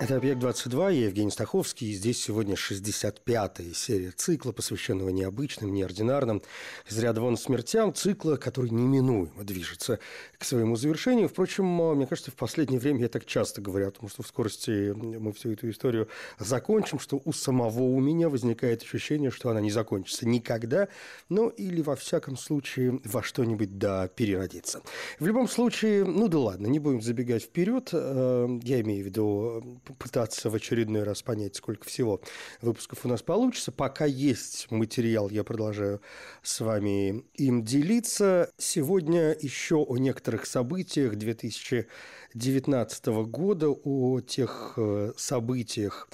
Это 0.00 0.14
«Объект-22», 0.14 0.94
я 0.94 1.06
Евгений 1.06 1.30
Стаховский, 1.32 1.90
и 1.90 1.92
здесь 1.92 2.22
сегодня 2.22 2.54
65-я 2.54 3.74
серия 3.74 4.12
цикла, 4.12 4.52
посвященного 4.52 5.08
необычным, 5.08 5.74
неординарным, 5.74 6.40
из 6.88 6.96
ряда 7.00 7.20
вон 7.20 7.36
смертям, 7.36 7.92
цикла, 7.92 8.36
который 8.36 8.70
неминуемо 8.70 9.42
движется 9.42 9.98
к 10.38 10.44
своему 10.44 10.76
завершению. 10.76 11.28
Впрочем, 11.28 11.64
мне 11.96 12.06
кажется, 12.06 12.30
в 12.30 12.34
последнее 12.34 12.78
время 12.78 13.00
я 13.00 13.08
так 13.08 13.26
часто 13.26 13.60
говорю 13.60 13.88
о 13.88 13.90
том, 13.90 14.08
что 14.08 14.22
в 14.22 14.28
скорости 14.28 14.92
мы 14.92 15.32
всю 15.32 15.50
эту 15.50 15.68
историю 15.68 16.06
закончим, 16.38 17.00
что 17.00 17.20
у 17.24 17.32
самого 17.32 17.82
у 17.82 17.98
меня 17.98 18.28
возникает 18.28 18.82
ощущение, 18.82 19.32
что 19.32 19.50
она 19.50 19.60
не 19.60 19.72
закончится 19.72 20.28
никогда, 20.28 20.86
ну 21.28 21.48
или, 21.48 21.82
во 21.82 21.96
всяком 21.96 22.36
случае, 22.36 23.00
во 23.04 23.24
что-нибудь 23.24 23.78
да 23.78 24.06
переродится. 24.06 24.80
В 25.18 25.26
любом 25.26 25.48
случае, 25.48 26.04
ну 26.04 26.28
да 26.28 26.38
ладно, 26.38 26.68
не 26.68 26.78
будем 26.78 27.02
забегать 27.02 27.42
вперед, 27.42 27.90
э, 27.92 28.58
я 28.62 28.80
имею 28.80 29.02
в 29.02 29.06
виду 29.06 29.80
пытаться 29.94 30.50
в 30.50 30.54
очередной 30.54 31.02
раз 31.02 31.22
понять, 31.22 31.56
сколько 31.56 31.86
всего 31.86 32.20
выпусков 32.60 33.04
у 33.04 33.08
нас 33.08 33.22
получится. 33.22 33.72
Пока 33.72 34.04
есть 34.04 34.70
материал, 34.70 35.30
я 35.30 35.44
продолжаю 35.44 36.00
с 36.42 36.60
вами 36.60 37.24
им 37.34 37.64
делиться. 37.64 38.50
Сегодня 38.58 39.36
еще 39.40 39.76
о 39.76 39.96
некоторых 39.98 40.46
событиях 40.46 41.16
2019 41.16 43.06
года, 43.06 43.68
о 43.70 44.20
тех 44.20 44.74
э, 44.76 45.12
событиях, 45.16 46.08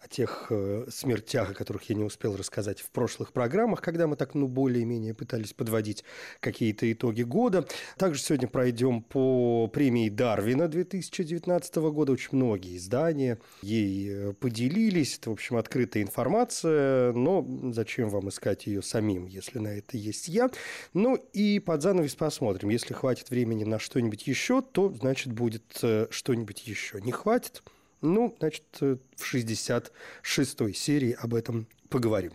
о 0.00 0.08
тех 0.08 0.46
э, 0.48 0.86
смертях, 0.88 1.50
о 1.50 1.54
которых 1.54 1.82
я 1.90 1.94
не 1.94 2.04
успел 2.04 2.34
рассказать 2.34 2.80
в 2.80 2.88
прошлых 2.90 3.32
программах, 3.32 3.82
когда 3.82 4.06
мы 4.06 4.16
так, 4.16 4.34
ну, 4.34 4.48
более-менее 4.48 5.12
пытались 5.12 5.52
подводить 5.52 6.04
какие-то 6.40 6.90
итоги 6.90 7.22
года. 7.22 7.66
Также 7.98 8.22
сегодня 8.22 8.48
пройдем 8.48 9.02
по 9.02 9.68
премии 9.68 10.08
Дарвина 10.08 10.68
2019 10.68 11.76
года. 11.76 12.12
Очень 12.12 12.30
многие 12.32 12.78
издания 12.78 13.38
ей 13.60 14.08
э, 14.10 14.32
поделились. 14.32 15.18
Это, 15.18 15.30
в 15.30 15.34
общем, 15.34 15.56
открытая 15.56 16.02
информация, 16.02 17.12
но 17.12 17.46
зачем 17.72 18.08
вам 18.08 18.30
искать 18.30 18.66
ее 18.66 18.80
самим, 18.80 19.26
если 19.26 19.58
на 19.58 19.68
это 19.68 19.98
есть 19.98 20.28
я? 20.28 20.50
Ну 20.94 21.16
и 21.34 21.58
под 21.58 21.82
занавес 21.82 22.14
посмотрим. 22.14 22.70
Если 22.70 22.94
хватит 22.94 23.28
времени 23.28 23.64
на 23.64 23.78
что-нибудь 23.78 24.26
еще, 24.26 24.62
то, 24.62 24.90
значит, 24.90 25.30
будет 25.32 25.78
э, 25.82 26.06
что-нибудь 26.10 26.66
еще. 26.66 27.02
Не 27.02 27.12
хватит– 27.12 27.62
ну, 28.00 28.34
значит, 28.38 28.64
э, 28.80 28.96
в 29.16 29.34
66-й 29.34 30.74
серии 30.74 31.16
об 31.20 31.34
этом 31.34 31.66
поговорим. 31.88 32.32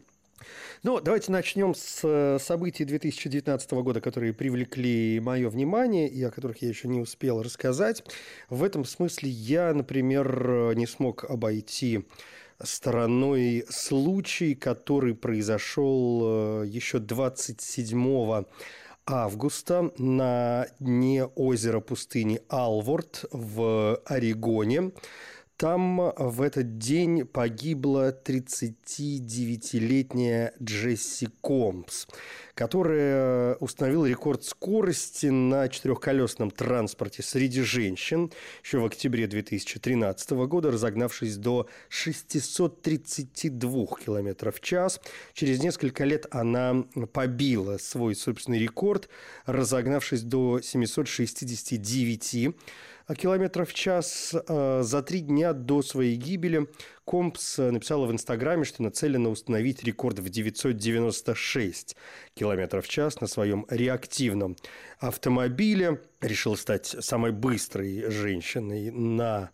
Ну, 0.83 0.99
давайте 0.99 1.31
начнем 1.31 1.73
с 1.73 2.01
э, 2.03 2.37
событий 2.39 2.85
2019 2.85 3.71
года, 3.71 4.01
которые 4.01 4.33
привлекли 4.33 5.19
мое 5.19 5.49
внимание 5.49 6.07
и 6.07 6.21
о 6.23 6.29
которых 6.29 6.61
я 6.61 6.69
еще 6.69 6.87
не 6.87 6.99
успел 6.99 7.41
рассказать. 7.41 8.03
В 8.49 8.63
этом 8.63 8.85
смысле 8.85 9.29
я, 9.29 9.73
например, 9.73 10.75
не 10.75 10.85
смог 10.85 11.23
обойти 11.23 12.05
стороной 12.63 13.65
случай, 13.69 14.55
который 14.55 15.15
произошел 15.15 16.61
э, 16.63 16.67
еще 16.67 16.99
27 16.99 18.45
августа 19.07 19.91
на 19.97 20.67
дне 20.79 21.25
озера 21.25 21.79
пустыни 21.79 22.41
Алворд 22.49 23.25
в 23.31 24.01
Орегоне. 24.05 24.91
Там 25.57 26.11
в 26.17 26.41
этот 26.41 26.77
день 26.79 27.23
погибла 27.23 28.11
39-летняя 28.11 30.53
Джесси 30.61 31.29
Компс, 31.39 32.07
которая 32.55 33.55
установила 33.55 34.05
рекорд 34.05 34.43
скорости 34.43 35.27
на 35.27 35.69
четырехколесном 35.69 36.51
транспорте 36.51 37.23
среди 37.23 37.61
женщин 37.61 38.33
еще 38.65 38.79
в 38.79 38.85
октябре 38.85 39.27
2013 39.27 40.31
года, 40.31 40.71
разогнавшись 40.71 41.37
до 41.37 41.69
632 41.87 43.85
км 43.85 44.51
в 44.51 44.59
час. 44.59 44.99
Через 45.31 45.63
несколько 45.63 46.03
лет 46.03 46.25
она 46.31 46.83
побила 47.13 47.77
свой 47.77 48.13
собственный 48.15 48.59
рекорд, 48.59 49.07
разогнавшись 49.45 50.23
до 50.23 50.59
769 50.59 52.49
километров 53.13 53.69
в 53.69 53.73
час. 53.73 54.33
Э, 54.47 54.81
за 54.83 55.03
три 55.03 55.19
дня 55.19 55.53
до 55.53 55.81
своей 55.81 56.15
гибели 56.15 56.67
Компс 57.03 57.59
написала 57.59 58.07
в 58.07 58.11
Инстаграме, 58.11 58.63
что 58.63 58.81
нацелена 58.81 59.29
установить 59.29 59.83
рекорд 59.83 60.19
в 60.19 60.29
996 60.29 61.95
километров 62.33 62.85
в 62.85 62.89
час 62.89 63.21
на 63.21 63.27
своем 63.27 63.65
реактивном 63.69 64.57
автомобиле. 64.99 66.01
Решила 66.21 66.55
стать 66.55 66.87
самой 66.87 67.31
быстрой 67.31 68.09
женщиной 68.09 68.89
на 68.89 69.51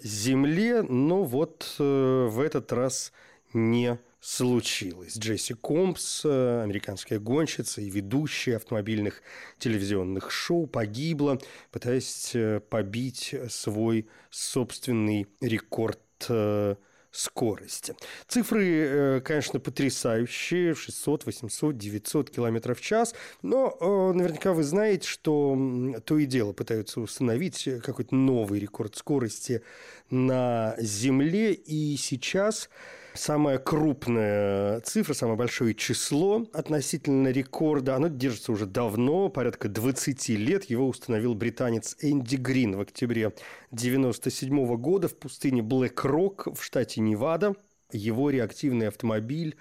Земле, 0.00 0.82
но 0.82 1.24
вот 1.24 1.74
э, 1.78 2.26
в 2.30 2.40
этот 2.40 2.72
раз 2.72 3.12
не 3.52 3.98
случилось. 4.22 5.18
Джесси 5.18 5.52
Компс, 5.54 6.22
э, 6.24 6.62
американская 6.62 7.18
гонщица 7.18 7.80
и 7.80 7.90
ведущая 7.90 8.56
автомобильных 8.56 9.20
телевизионных 9.58 10.30
шоу, 10.30 10.68
погибла, 10.68 11.40
пытаясь 11.72 12.30
э, 12.34 12.60
побить 12.60 13.34
свой 13.48 14.06
собственный 14.30 15.26
рекорд 15.40 15.98
э, 16.28 16.76
скорости. 17.10 17.96
Цифры, 18.28 19.20
конечно, 19.24 19.58
потрясающие. 19.58 20.74
600, 20.74 21.26
800, 21.26 21.76
900 21.76 22.30
километров 22.30 22.78
в 22.78 22.80
час. 22.80 23.14
Но 23.42 23.76
наверняка 24.14 24.54
вы 24.54 24.62
знаете, 24.62 25.06
что 25.06 25.58
то 26.06 26.16
и 26.16 26.24
дело 26.24 26.54
пытаются 26.54 27.00
установить 27.00 27.68
какой-то 27.82 28.14
новый 28.14 28.60
рекорд 28.60 28.96
скорости 28.96 29.62
на 30.08 30.74
Земле. 30.78 31.52
И 31.52 31.96
сейчас 31.98 32.70
Самая 33.14 33.58
крупная 33.58 34.80
цифра, 34.80 35.12
самое 35.12 35.36
большое 35.36 35.74
число 35.74 36.46
относительно 36.54 37.28
рекорда, 37.28 37.96
оно 37.96 38.08
держится 38.08 38.52
уже 38.52 38.64
давно, 38.64 39.28
порядка 39.28 39.68
20 39.68 40.30
лет. 40.30 40.64
Его 40.64 40.88
установил 40.88 41.34
британец 41.34 41.94
Энди 42.00 42.36
Грин 42.36 42.76
в 42.76 42.80
октябре 42.80 43.26
1997 43.26 44.76
года 44.76 45.08
в 45.08 45.16
пустыне 45.16 45.62
Блэк-Рок 45.62 46.56
в 46.56 46.64
штате 46.64 47.02
Невада. 47.02 47.54
Его 47.92 48.30
реактивный 48.30 48.88
автомобиль 48.88 49.56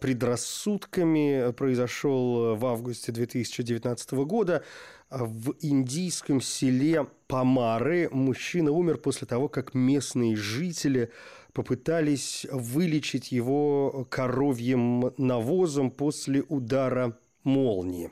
предрассудками, 0.00 1.52
произошел 1.52 2.56
в 2.56 2.64
августе 2.64 3.12
2019 3.12 4.12
года 4.24 4.64
в 5.10 5.54
индийском 5.60 6.40
селе 6.40 7.06
Памары. 7.28 8.08
Мужчина 8.10 8.72
умер 8.72 8.98
после 8.98 9.26
того, 9.26 9.48
как 9.48 9.74
местные 9.74 10.34
жители 10.34 11.12
попытались 11.52 12.46
вылечить 12.50 13.32
его 13.32 14.06
коровьим 14.10 15.12
навозом 15.16 15.90
после 15.90 16.42
удара 16.42 17.18
молнии. 17.44 18.10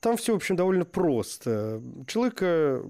Там 0.00 0.16
все, 0.16 0.32
в 0.32 0.36
общем, 0.36 0.56
довольно 0.56 0.84
просто. 0.84 1.82
Человека 2.06 2.82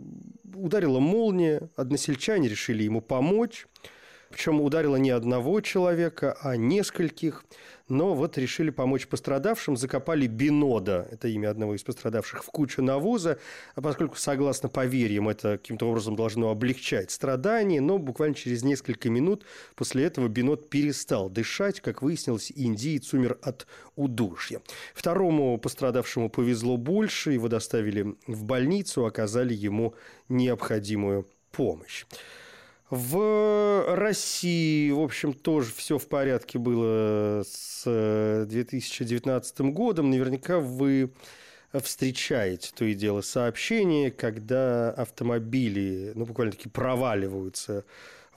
ударила 0.54 1.00
молния, 1.00 1.70
односельчане 1.76 2.48
решили 2.48 2.82
ему 2.82 3.00
помочь. 3.00 3.66
Причем 4.30 4.60
ударила 4.60 4.96
не 4.96 5.10
одного 5.10 5.60
человека, 5.60 6.36
а 6.42 6.56
нескольких. 6.56 7.44
Но 7.88 8.14
вот 8.14 8.36
решили 8.36 8.68
помочь 8.68 9.06
пострадавшим, 9.06 9.76
закопали 9.76 10.26
Бинода, 10.26 11.08
это 11.10 11.28
имя 11.28 11.50
одного 11.50 11.74
из 11.74 11.82
пострадавших, 11.82 12.44
в 12.44 12.50
кучу 12.50 12.82
навоза, 12.82 13.38
а 13.74 13.80
поскольку, 13.80 14.16
согласно 14.16 14.68
поверьям, 14.68 15.28
это 15.30 15.56
каким-то 15.56 15.88
образом 15.88 16.14
должно 16.14 16.50
облегчать 16.50 17.10
страдания, 17.10 17.80
но 17.80 17.98
буквально 17.98 18.34
через 18.34 18.62
несколько 18.62 19.08
минут 19.08 19.46
после 19.74 20.04
этого 20.04 20.28
Бинод 20.28 20.68
перестал 20.68 21.30
дышать, 21.30 21.80
как 21.80 22.02
выяснилось, 22.02 22.52
индиец 22.54 23.14
умер 23.14 23.38
от 23.40 23.66
удушья. 23.96 24.60
Второму 24.94 25.56
пострадавшему 25.56 26.28
повезло 26.28 26.76
больше, 26.76 27.32
его 27.32 27.48
доставили 27.48 28.14
в 28.26 28.44
больницу, 28.44 29.06
оказали 29.06 29.54
ему 29.54 29.94
необходимую 30.28 31.26
помощь. 31.52 32.04
В 32.90 33.84
России, 33.96 34.90
в 34.90 35.00
общем, 35.00 35.34
тоже 35.34 35.72
все 35.76 35.98
в 35.98 36.08
порядке 36.08 36.58
было 36.58 37.44
с 37.46 38.46
2019 38.48 39.60
годом. 39.72 40.10
Наверняка 40.10 40.58
вы 40.58 41.12
встречаете 41.74 42.72
то 42.74 42.86
и 42.86 42.94
дело 42.94 43.20
сообщения, 43.20 44.10
когда 44.10 44.90
автомобили, 44.90 46.12
ну, 46.14 46.24
буквально-таки 46.24 46.70
проваливаются 46.70 47.84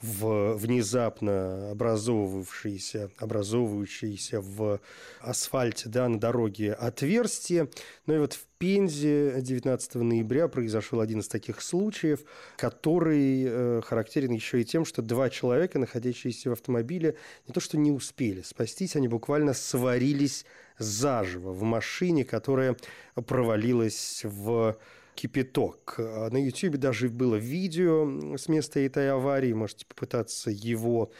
в 0.02 0.54
внезапно 0.56 1.70
образовывавшиеся, 1.70 3.10
образовывающиеся 3.18 4.40
в 4.40 4.80
асфальте 5.20 5.88
да, 5.88 6.08
на 6.08 6.18
дороге 6.18 6.72
отверстия. 6.72 7.68
Ну 8.06 8.14
и 8.14 8.18
вот 8.18 8.32
в 8.32 8.44
Пензе 8.58 9.40
19 9.40 9.94
ноября 9.96 10.48
произошел 10.48 11.00
один 11.00 11.20
из 11.20 11.28
таких 11.28 11.62
случаев, 11.62 12.20
который 12.56 13.44
э, 13.46 13.80
характерен 13.84 14.32
еще 14.32 14.60
и 14.60 14.64
тем, 14.64 14.84
что 14.84 15.02
два 15.02 15.30
человека, 15.30 15.78
находящиеся 15.78 16.50
в 16.50 16.52
автомобиле, 16.52 17.16
не 17.46 17.54
то 17.54 17.60
что 17.60 17.78
не 17.78 17.92
успели 17.92 18.42
спастись, 18.42 18.96
они 18.96 19.08
буквально 19.08 19.54
сварились 19.54 20.44
заживо 20.78 21.52
в 21.52 21.62
машине, 21.62 22.24
которая 22.24 22.76
провалилась 23.14 24.22
в 24.24 24.76
кипяток. 25.22 25.94
А 25.98 26.30
на 26.30 26.44
YouTube 26.44 26.78
даже 26.78 27.08
было 27.08 27.36
видео 27.36 28.36
с 28.36 28.48
места 28.48 28.80
этой 28.80 29.08
аварии, 29.12 29.52
можете 29.52 29.86
попытаться 29.86 30.50
его 30.50 31.12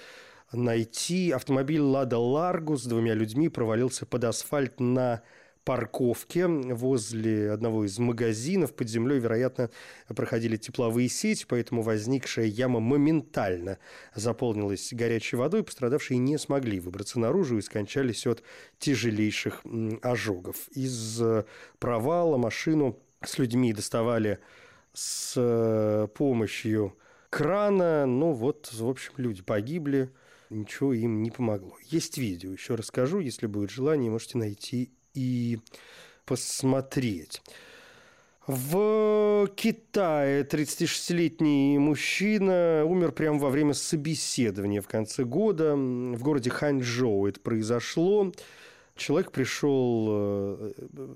найти. 0.52 1.30
Автомобиль 1.30 1.80
«Лада 1.80 2.18
Ларгу» 2.18 2.76
с 2.76 2.84
двумя 2.84 3.14
людьми 3.14 3.48
провалился 3.48 4.04
под 4.04 4.24
асфальт 4.24 4.80
на 4.80 5.22
парковке 5.62 6.48
возле 6.48 7.52
одного 7.52 7.84
из 7.84 7.96
магазинов. 8.00 8.74
Под 8.74 8.88
землей, 8.88 9.20
вероятно, 9.20 9.70
проходили 10.08 10.56
тепловые 10.56 11.08
сети, 11.08 11.46
поэтому 11.48 11.82
возникшая 11.82 12.46
яма 12.46 12.80
моментально 12.80 13.78
заполнилась 14.16 14.92
горячей 14.92 15.36
водой. 15.36 15.62
Пострадавшие 15.62 16.18
не 16.18 16.38
смогли 16.38 16.80
выбраться 16.80 17.20
наружу 17.20 17.58
и 17.58 17.62
скончались 17.62 18.26
от 18.26 18.42
тяжелейших 18.80 19.62
ожогов. 20.02 20.66
Из 20.72 21.22
провала 21.78 22.36
машину 22.36 22.98
с 23.26 23.38
людьми 23.38 23.72
доставали 23.72 24.38
с 24.92 25.34
э, 25.36 26.08
помощью 26.14 26.96
крана. 27.30 28.06
Ну 28.06 28.32
вот, 28.32 28.70
в 28.72 28.88
общем, 28.88 29.12
люди 29.16 29.42
погибли, 29.42 30.10
ничего 30.50 30.92
им 30.92 31.22
не 31.22 31.30
помогло. 31.30 31.76
Есть 31.86 32.18
видео, 32.18 32.52
еще 32.52 32.74
расскажу, 32.74 33.20
если 33.20 33.46
будет 33.46 33.70
желание, 33.70 34.10
можете 34.10 34.38
найти 34.38 34.90
и 35.14 35.58
посмотреть. 36.24 37.42
В 38.46 39.48
Китае 39.54 40.42
36-летний 40.42 41.78
мужчина 41.78 42.84
умер 42.84 43.12
прямо 43.12 43.38
во 43.38 43.50
время 43.50 43.72
собеседования 43.72 44.80
в 44.80 44.88
конце 44.88 45.22
года. 45.22 45.76
В 45.76 46.20
городе 46.22 46.50
Ханчжоу 46.50 47.28
это 47.28 47.38
произошло. 47.38 48.32
Человек 49.02 49.32
пришел, 49.32 50.06
э, 50.10 50.72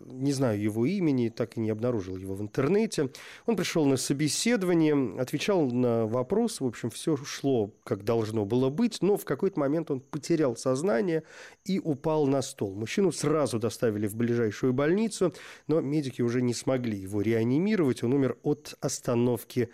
не 0.07 0.33
знаю 0.33 0.61
его 0.61 0.87
имени, 0.87 1.29
так 1.29 1.57
и 1.57 1.61
не 1.61 1.71
обнаружил 1.71 2.17
его 2.17 2.35
в 2.35 2.43
интернете. 2.43 3.11
Он 3.47 3.55
пришел 3.55 3.87
на 3.87 3.97
собеседование, 3.97 5.21
отвечал 5.21 5.71
на 5.71 6.05
вопрос, 6.05 6.61
в 6.61 6.67
общем, 6.67 6.91
все 6.91 7.17
шло, 7.17 7.71
как 7.85 8.03
должно 8.03 8.45
было 8.45 8.71
быть, 8.71 9.03
но 9.03 9.17
в 9.17 9.25
какой-то 9.25 9.61
момент 9.61 9.93
он 9.93 10.01
потерял 10.01 10.57
сознание 10.57 11.23
и 11.65 11.79
упал 11.79 12.27
на 12.27 12.43
стол. 12.43 12.75
Мужчину 12.75 13.13
сразу 13.13 13.61
доставили 13.61 14.09
в 14.09 14.17
ближайшую 14.17 14.73
больницу, 14.73 15.33
но 15.69 15.81
медики 15.81 16.23
уже 16.23 16.43
не 16.43 16.55
смогли 16.55 16.99
его 16.99 17.21
реанимировать, 17.21 18.03
он 18.03 18.15
умер 18.15 18.37
от 18.43 18.75
остановки. 18.81 19.71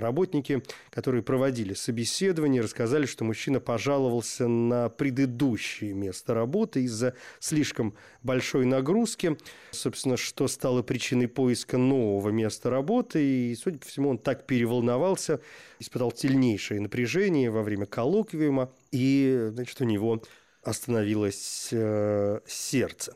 Работники, 0.00 0.62
которые 0.88 1.22
проводили 1.22 1.74
собеседование, 1.74 2.62
рассказали, 2.62 3.04
что 3.04 3.22
мужчина 3.22 3.60
пожаловался 3.60 4.48
на 4.48 4.88
предыдущее 4.88 5.92
место 5.92 6.32
работы 6.32 6.84
из-за 6.84 7.14
слишком 7.38 7.94
большой 8.22 8.64
нагрузки, 8.64 9.36
собственно, 9.72 10.16
что 10.16 10.48
стало 10.48 10.82
причиной 10.82 11.28
поиска 11.28 11.76
нового 11.76 12.30
места 12.30 12.70
работы. 12.70 13.22
И, 13.22 13.54
судя 13.56 13.78
по 13.78 13.86
всему, 13.86 14.08
он 14.08 14.18
так 14.18 14.46
переволновался, 14.46 15.40
испытал 15.80 16.12
сильнейшее 16.16 16.80
напряжение 16.80 17.50
во 17.50 17.62
время 17.62 17.84
коллоквиума, 17.84 18.72
и, 18.90 19.50
значит, 19.52 19.78
у 19.82 19.84
него 19.84 20.22
остановилось 20.62 21.68
э, 21.72 22.40
сердце. 22.46 23.14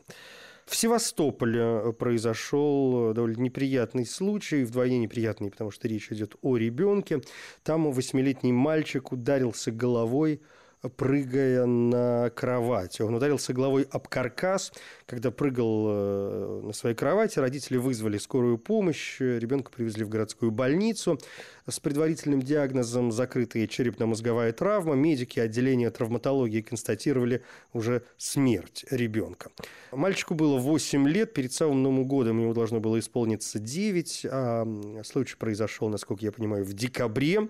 В 0.65 0.75
Севастополе 0.75 1.59
э, 1.59 1.93
произошел 1.93 3.11
э, 3.11 3.13
довольно 3.13 3.41
неприятный 3.41 4.05
случай, 4.05 4.63
вдвойне 4.63 4.99
неприятный, 4.99 5.49
потому 5.49 5.71
что 5.71 5.87
речь 5.87 6.11
идет 6.11 6.35
о 6.41 6.57
ребенке. 6.57 7.21
Там 7.63 7.91
восьмилетний 7.91 8.51
мальчик 8.51 9.11
ударился 9.11 9.71
головой 9.71 10.41
прыгая 10.89 11.65
на 11.65 12.29
кровать. 12.31 12.99
Он 13.01 13.15
ударился 13.15 13.53
головой 13.53 13.87
об 13.91 14.07
каркас. 14.07 14.73
Когда 15.05 15.29
прыгал 15.31 15.85
э, 15.89 16.61
на 16.65 16.73
своей 16.73 16.95
кровати, 16.95 17.39
родители 17.39 17.77
вызвали 17.77 18.17
скорую 18.17 18.57
помощь. 18.57 19.19
Ребенка 19.19 19.71
привезли 19.71 20.03
в 20.03 20.09
городскую 20.09 20.51
больницу 20.51 21.19
с 21.67 21.79
предварительным 21.79 22.41
диагнозом 22.41 23.11
закрытая 23.11 23.67
черепно-мозговая 23.67 24.51
травма. 24.53 24.95
Медики 24.95 25.39
отделения 25.39 25.91
травматологии 25.91 26.61
констатировали 26.61 27.43
уже 27.73 28.03
смерть 28.17 28.85
ребенка. 28.89 29.51
Мальчику 29.91 30.33
было 30.33 30.57
8 30.57 31.07
лет. 31.07 31.33
Перед 31.33 31.53
самым 31.53 31.83
Новым 31.83 32.05
годом 32.05 32.39
ему 32.39 32.53
должно 32.53 32.79
было 32.79 32.99
исполниться 32.99 33.59
9. 33.59 34.25
А 34.31 34.67
случай 35.03 35.35
произошел, 35.35 35.89
насколько 35.89 36.25
я 36.25 36.31
понимаю, 36.31 36.65
в 36.65 36.73
декабре. 36.73 37.47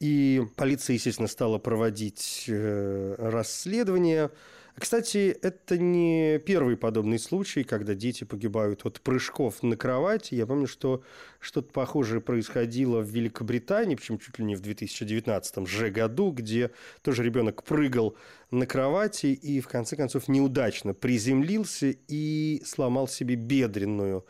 И 0.00 0.42
полиция, 0.56 0.94
естественно, 0.94 1.28
стала 1.28 1.58
проводить 1.58 2.44
э, 2.48 3.14
расследование. 3.18 4.30
Кстати, 4.76 5.36
это 5.40 5.78
не 5.78 6.40
первый 6.40 6.76
подобный 6.76 7.20
случай, 7.20 7.62
когда 7.62 7.94
дети 7.94 8.24
погибают 8.24 8.84
от 8.84 9.00
прыжков 9.00 9.62
на 9.62 9.76
кровати. 9.76 10.34
Я 10.34 10.46
помню, 10.46 10.66
что 10.66 11.04
что-то 11.38 11.72
похожее 11.72 12.20
происходило 12.20 13.00
в 13.00 13.08
Великобритании, 13.08 13.94
причем 13.94 14.18
чуть 14.18 14.36
ли 14.40 14.44
не 14.44 14.56
в 14.56 14.60
2019 14.60 15.68
же 15.68 15.90
году, 15.90 16.32
где 16.32 16.72
тоже 17.02 17.22
ребенок 17.22 17.62
прыгал 17.62 18.16
на 18.50 18.66
кровати 18.66 19.26
и 19.26 19.60
в 19.60 19.68
конце 19.68 19.94
концов 19.94 20.26
неудачно 20.26 20.92
приземлился 20.92 21.94
и 22.08 22.60
сломал 22.66 23.06
себе 23.06 23.36
бедренную 23.36 24.26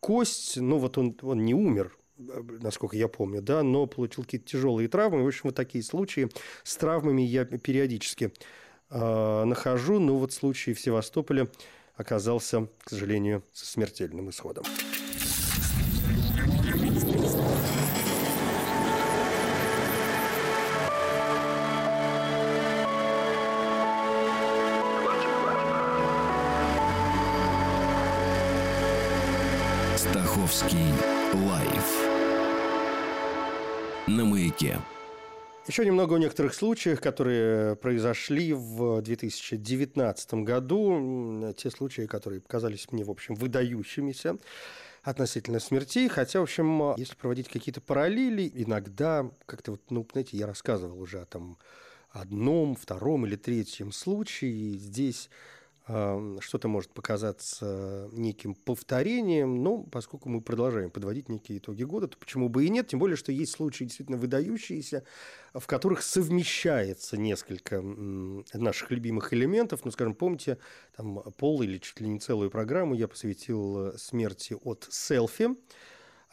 кость. 0.00 0.56
Ну 0.56 0.78
вот 0.78 0.96
он, 0.96 1.14
он 1.20 1.44
не 1.44 1.52
умер, 1.52 1.94
насколько 2.16 2.96
я 2.96 3.08
помню, 3.08 3.42
да, 3.42 3.62
но 3.62 3.86
получил 3.86 4.24
какие-то 4.24 4.46
тяжелые 4.46 4.88
травмы. 4.88 5.22
В 5.22 5.26
общем, 5.26 5.42
вот 5.44 5.54
такие 5.54 5.82
случаи 5.82 6.28
с 6.62 6.76
травмами 6.76 7.22
я 7.22 7.44
периодически 7.44 8.32
э, 8.90 9.44
нахожу. 9.44 9.98
Но 9.98 10.18
вот 10.18 10.32
случай 10.32 10.74
в 10.74 10.80
Севастополе 10.80 11.48
оказался, 11.96 12.68
к 12.82 12.90
сожалению, 12.90 13.42
со 13.52 13.66
смертельным 13.66 14.30
исходом. 14.30 14.64
Стаховский 29.96 31.13
на 34.06 34.24
маяке. 34.24 34.78
Еще 35.66 35.86
немного 35.86 36.16
о 36.16 36.18
некоторых 36.18 36.52
случаях, 36.52 37.00
которые 37.00 37.74
произошли 37.76 38.52
в 38.52 39.00
2019 39.00 40.34
году. 40.34 41.54
Те 41.56 41.70
случаи, 41.70 42.02
которые 42.02 42.42
показались 42.42 42.92
мне, 42.92 43.02
в 43.02 43.10
общем, 43.10 43.34
выдающимися 43.34 44.36
относительно 45.02 45.60
смертей. 45.60 46.08
Хотя, 46.08 46.40
в 46.40 46.42
общем, 46.42 46.94
если 46.98 47.14
проводить 47.14 47.48
какие-то 47.48 47.80
параллели, 47.80 48.50
иногда 48.54 49.30
как-то, 49.46 49.70
вот, 49.72 49.80
ну, 49.88 50.06
знаете, 50.12 50.36
я 50.36 50.46
рассказывал 50.46 51.00
уже 51.00 51.22
о 51.22 51.24
там 51.24 51.56
одном, 52.10 52.76
втором 52.76 53.24
или 53.24 53.36
третьем 53.36 53.90
случае. 53.90 54.76
Здесь 54.76 55.30
что-то 55.86 56.68
может 56.68 56.92
показаться 56.92 58.08
неким 58.12 58.54
повторением, 58.54 59.62
но 59.62 59.82
поскольку 59.82 60.30
мы 60.30 60.40
продолжаем 60.40 60.90
подводить 60.90 61.28
некие 61.28 61.58
итоги 61.58 61.84
года, 61.84 62.08
то 62.08 62.16
почему 62.16 62.48
бы 62.48 62.64
и 62.64 62.70
нет, 62.70 62.88
тем 62.88 62.98
более, 62.98 63.16
что 63.16 63.32
есть 63.32 63.52
случаи 63.52 63.84
действительно 63.84 64.16
выдающиеся, 64.16 65.04
в 65.52 65.66
которых 65.66 66.02
совмещается 66.02 67.18
несколько 67.18 67.82
наших 67.82 68.90
любимых 68.90 69.34
элементов. 69.34 69.84
Ну, 69.84 69.90
скажем, 69.90 70.14
помните, 70.14 70.58
там 70.96 71.22
пол 71.36 71.60
или 71.62 71.76
чуть 71.76 72.00
ли 72.00 72.08
не 72.08 72.18
целую 72.18 72.50
программу 72.50 72.94
я 72.94 73.06
посвятил 73.06 73.92
смерти 73.98 74.56
от 74.64 74.86
селфи. 74.90 75.50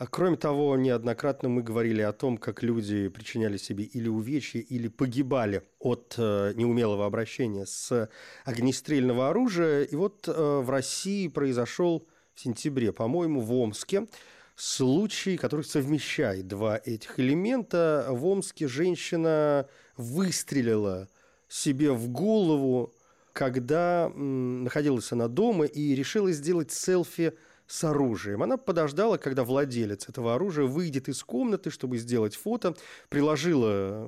А 0.01 0.07
кроме 0.07 0.35
того, 0.35 0.75
неоднократно 0.77 1.47
мы 1.47 1.61
говорили 1.61 2.01
о 2.01 2.11
том, 2.11 2.39
как 2.39 2.63
люди 2.63 3.07
причиняли 3.07 3.57
себе 3.57 3.83
или 3.83 4.07
увечья, 4.07 4.59
или 4.59 4.87
погибали 4.87 5.61
от 5.77 6.15
э, 6.17 6.53
неумелого 6.55 7.05
обращения 7.05 7.67
с 7.67 8.09
огнестрельного 8.43 9.29
оружия. 9.29 9.83
И 9.83 9.95
вот 9.95 10.27
э, 10.27 10.31
в 10.31 10.67
России 10.71 11.27
произошел 11.27 12.07
в 12.33 12.39
сентябре, 12.39 12.91
по-моему, 12.91 13.41
в 13.41 13.53
Омске 13.53 14.07
случай, 14.55 15.37
который 15.37 15.65
совмещает 15.65 16.47
два 16.47 16.81
этих 16.83 17.19
элемента. 17.19 18.07
В 18.09 18.25
Омске 18.25 18.67
женщина 18.67 19.67
выстрелила 19.97 21.09
себе 21.47 21.91
в 21.91 22.07
голову, 22.07 22.95
когда 23.33 24.09
находилась 24.09 25.11
она 25.11 25.27
дома 25.27 25.65
и 25.65 25.93
решила 25.93 26.31
сделать 26.31 26.71
селфи– 26.71 27.33
с 27.71 27.85
оружием. 27.85 28.43
Она 28.43 28.57
подождала, 28.57 29.17
когда 29.17 29.45
владелец 29.45 30.09
этого 30.09 30.35
оружия 30.35 30.65
выйдет 30.65 31.07
из 31.07 31.23
комнаты, 31.23 31.69
чтобы 31.69 31.97
сделать 31.97 32.35
фото, 32.35 32.75
приложила 33.07 34.05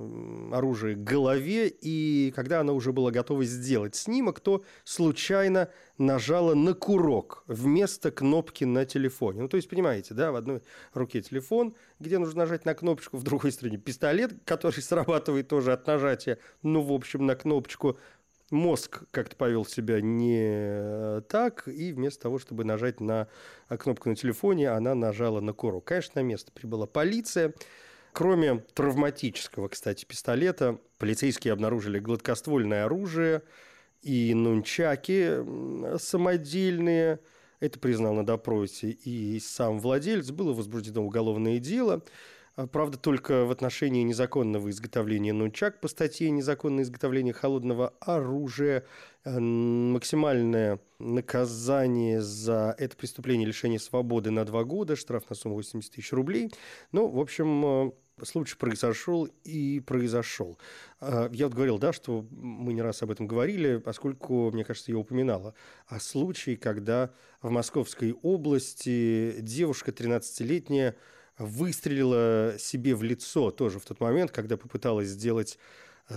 оружие 0.51 0.95
к 0.95 1.03
голове, 1.03 1.69
и 1.69 2.33
когда 2.35 2.59
она 2.59 2.73
уже 2.73 2.91
была 2.91 3.09
готова 3.11 3.45
сделать 3.45 3.95
снимок, 3.95 4.41
то 4.41 4.65
случайно 4.83 5.69
нажала 5.97 6.55
на 6.55 6.73
курок 6.73 7.45
вместо 7.47 8.11
кнопки 8.11 8.65
на 8.65 8.85
телефоне. 8.85 9.43
Ну, 9.43 9.47
то 9.47 9.55
есть, 9.55 9.69
понимаете, 9.69 10.13
да, 10.13 10.33
в 10.33 10.35
одной 10.35 10.61
руке 10.93 11.21
телефон, 11.21 11.73
где 11.99 12.17
нужно 12.17 12.39
нажать 12.39 12.65
на 12.65 12.73
кнопочку, 12.73 13.15
в 13.15 13.23
другой 13.23 13.53
стороне 13.53 13.77
пистолет, 13.77 14.33
который 14.45 14.81
срабатывает 14.81 15.47
тоже 15.47 15.71
от 15.71 15.87
нажатия, 15.87 16.37
ну, 16.63 16.81
в 16.81 16.91
общем, 16.91 17.25
на 17.25 17.35
кнопочку 17.35 17.97
мозг 18.53 19.03
как-то 19.11 19.35
повел 19.35 19.65
себя 19.65 19.99
не 19.99 21.19
так, 21.27 21.67
и 21.67 21.91
вместо 21.91 22.21
того, 22.21 22.39
чтобы 22.39 22.63
нажать 22.63 23.01
на 23.01 23.27
кнопку 23.67 24.07
на 24.09 24.15
телефоне, 24.15 24.69
она 24.69 24.95
нажала 24.95 25.41
на 25.41 25.51
курок. 25.51 25.83
Конечно, 25.83 26.21
на 26.21 26.25
место 26.25 26.51
прибыла 26.53 26.85
полиция. 26.85 27.53
Кроме 28.13 28.59
травматического, 28.75 29.67
кстати, 29.67 30.05
пистолета, 30.05 30.77
полицейские 30.99 31.51
обнаружили 31.51 31.99
гладкоствольное 31.99 32.85
оружие 32.85 33.41
и 34.03 34.33
нунчаки 34.35 35.39
самодельные. 35.97 37.19
Это 37.59 37.79
признал 37.79 38.13
на 38.13 38.25
допросе 38.25 38.89
и 38.89 39.39
сам 39.39 39.79
владелец. 39.79 40.29
Было 40.29 40.53
возбуждено 40.53 41.03
уголовное 41.03 41.57
дело. 41.57 42.03
А, 42.55 42.67
правда, 42.67 42.97
только 42.97 43.45
в 43.45 43.51
отношении 43.51 44.03
незаконного 44.03 44.69
изготовления 44.69 45.33
нунчак 45.33 45.81
по 45.81 45.87
статье 45.87 46.29
«Незаконное 46.29 46.83
изготовление 46.83 47.33
холодного 47.33 47.93
оружия» 47.99 48.85
э, 49.23 49.39
максимальное 49.39 50.79
наказание 50.99 52.21
за 52.21 52.75
это 52.77 52.95
преступление 52.95 53.47
лишения 53.47 53.79
свободы 53.79 54.29
на 54.29 54.45
два 54.45 54.63
года, 54.63 54.95
штраф 54.95 55.27
на 55.29 55.35
сумму 55.35 55.55
80 55.55 55.91
тысяч 55.91 56.13
рублей. 56.13 56.51
Ну, 56.91 57.07
в 57.07 57.19
общем, 57.19 57.65
э, 57.65 57.91
случай 58.23 58.55
произошел 58.55 59.27
и 59.43 59.79
произошел. 59.79 60.59
А, 60.99 61.29
я 61.33 61.47
вот 61.47 61.55
говорил, 61.55 61.79
да, 61.79 61.91
что 61.91 62.23
мы 62.29 62.73
не 62.73 62.83
раз 62.83 63.01
об 63.01 63.09
этом 63.09 63.25
говорили, 63.25 63.77
поскольку, 63.77 64.51
мне 64.51 64.63
кажется, 64.63 64.91
я 64.91 64.99
упоминала 64.99 65.55
о 65.87 65.99
случае, 65.99 66.57
когда 66.57 67.09
в 67.41 67.49
Московской 67.49 68.13
области 68.21 69.37
девушка 69.39 69.89
13-летняя 69.89 70.95
выстрелила 71.37 72.55
себе 72.59 72.95
в 72.95 73.03
лицо 73.03 73.51
тоже 73.51 73.79
в 73.79 73.85
тот 73.85 73.99
момент, 73.99 74.31
когда 74.31 74.57
попыталась 74.57 75.09
сделать 75.09 75.57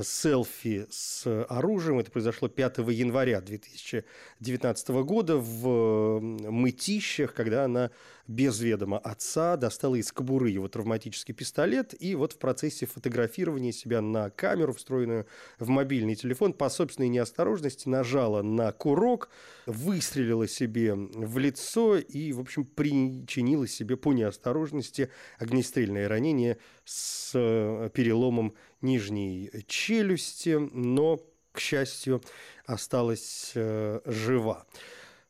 селфи 0.03 0.87
с 0.91 1.45
оружием. 1.49 1.99
Это 1.99 2.11
произошло 2.11 2.49
5 2.49 2.79
января 2.79 3.41
2019 3.41 4.89
года 4.89 5.37
в 5.37 6.21
Мытищах, 6.21 7.35
когда 7.35 7.65
она 7.65 7.91
без 8.29 8.61
ведома 8.61 8.99
отца 8.99 9.57
достала 9.57 9.95
из 9.95 10.11
кобуры 10.11 10.51
его 10.51 10.69
травматический 10.69 11.33
пистолет 11.33 11.95
и 12.01 12.15
вот 12.17 12.33
в 12.33 12.39
процессе 12.39 12.87
фотографирования 12.87 13.73
себя 13.73 14.01
на 14.01 14.31
камеру, 14.31 14.73
встроенную 14.73 15.27
в 15.59 15.69
мобильный 15.69 16.17
телефон, 16.17 16.53
по 16.53 16.69
собственной 16.69 17.09
неосторожности 17.09 17.89
нажала 17.89 18.43
на 18.43 18.73
курок, 18.73 19.29
выстрелила 19.67 20.49
себе 20.49 20.95
в 20.95 21.39
лицо 21.39 21.97
и, 21.97 22.33
в 22.33 22.41
общем, 22.41 22.65
причинила 22.65 23.67
себе 23.69 23.97
по 23.97 24.13
неосторожности 24.13 25.11
огнестрельное 25.39 26.09
ранение 26.09 26.59
с 26.85 27.33
э, 27.35 27.91
переломом 27.95 28.55
нижней 28.81 29.51
челюсти, 29.67 30.59
но, 30.73 31.21
к 31.53 31.61
счастью, 31.61 32.23
осталась 32.65 33.53
э, 33.55 34.01
жива. 34.05 34.67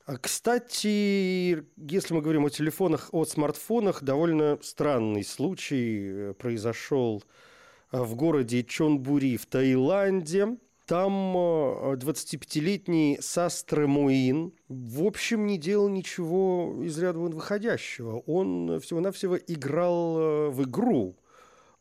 А, 0.06 0.18
кстати, 0.18 1.64
если 1.76 2.14
мы 2.14 2.22
говорим 2.22 2.46
о 2.46 2.50
телефонах, 2.50 3.08
о 3.12 3.24
смартфонах, 3.24 4.02
довольно 4.02 4.58
странный 4.62 5.24
случай 5.24 6.30
э, 6.30 6.34
произошел 6.34 7.24
в 7.90 8.14
городе 8.14 8.62
Чонбури 8.62 9.36
в 9.36 9.46
Таиланде. 9.46 10.58
Там 10.86 11.36
25-летний 11.36 13.18
Састре 13.20 13.88
Муин, 13.88 14.52
в 14.68 15.02
общем, 15.04 15.44
не 15.44 15.58
делал 15.58 15.88
ничего 15.88 16.80
из 16.84 16.96
ряда 16.96 17.18
вон 17.18 17.34
выходящего. 17.34 18.20
Он 18.26 18.78
всего-навсего 18.80 19.36
играл 19.36 20.52
в 20.52 20.62
игру 20.62 21.16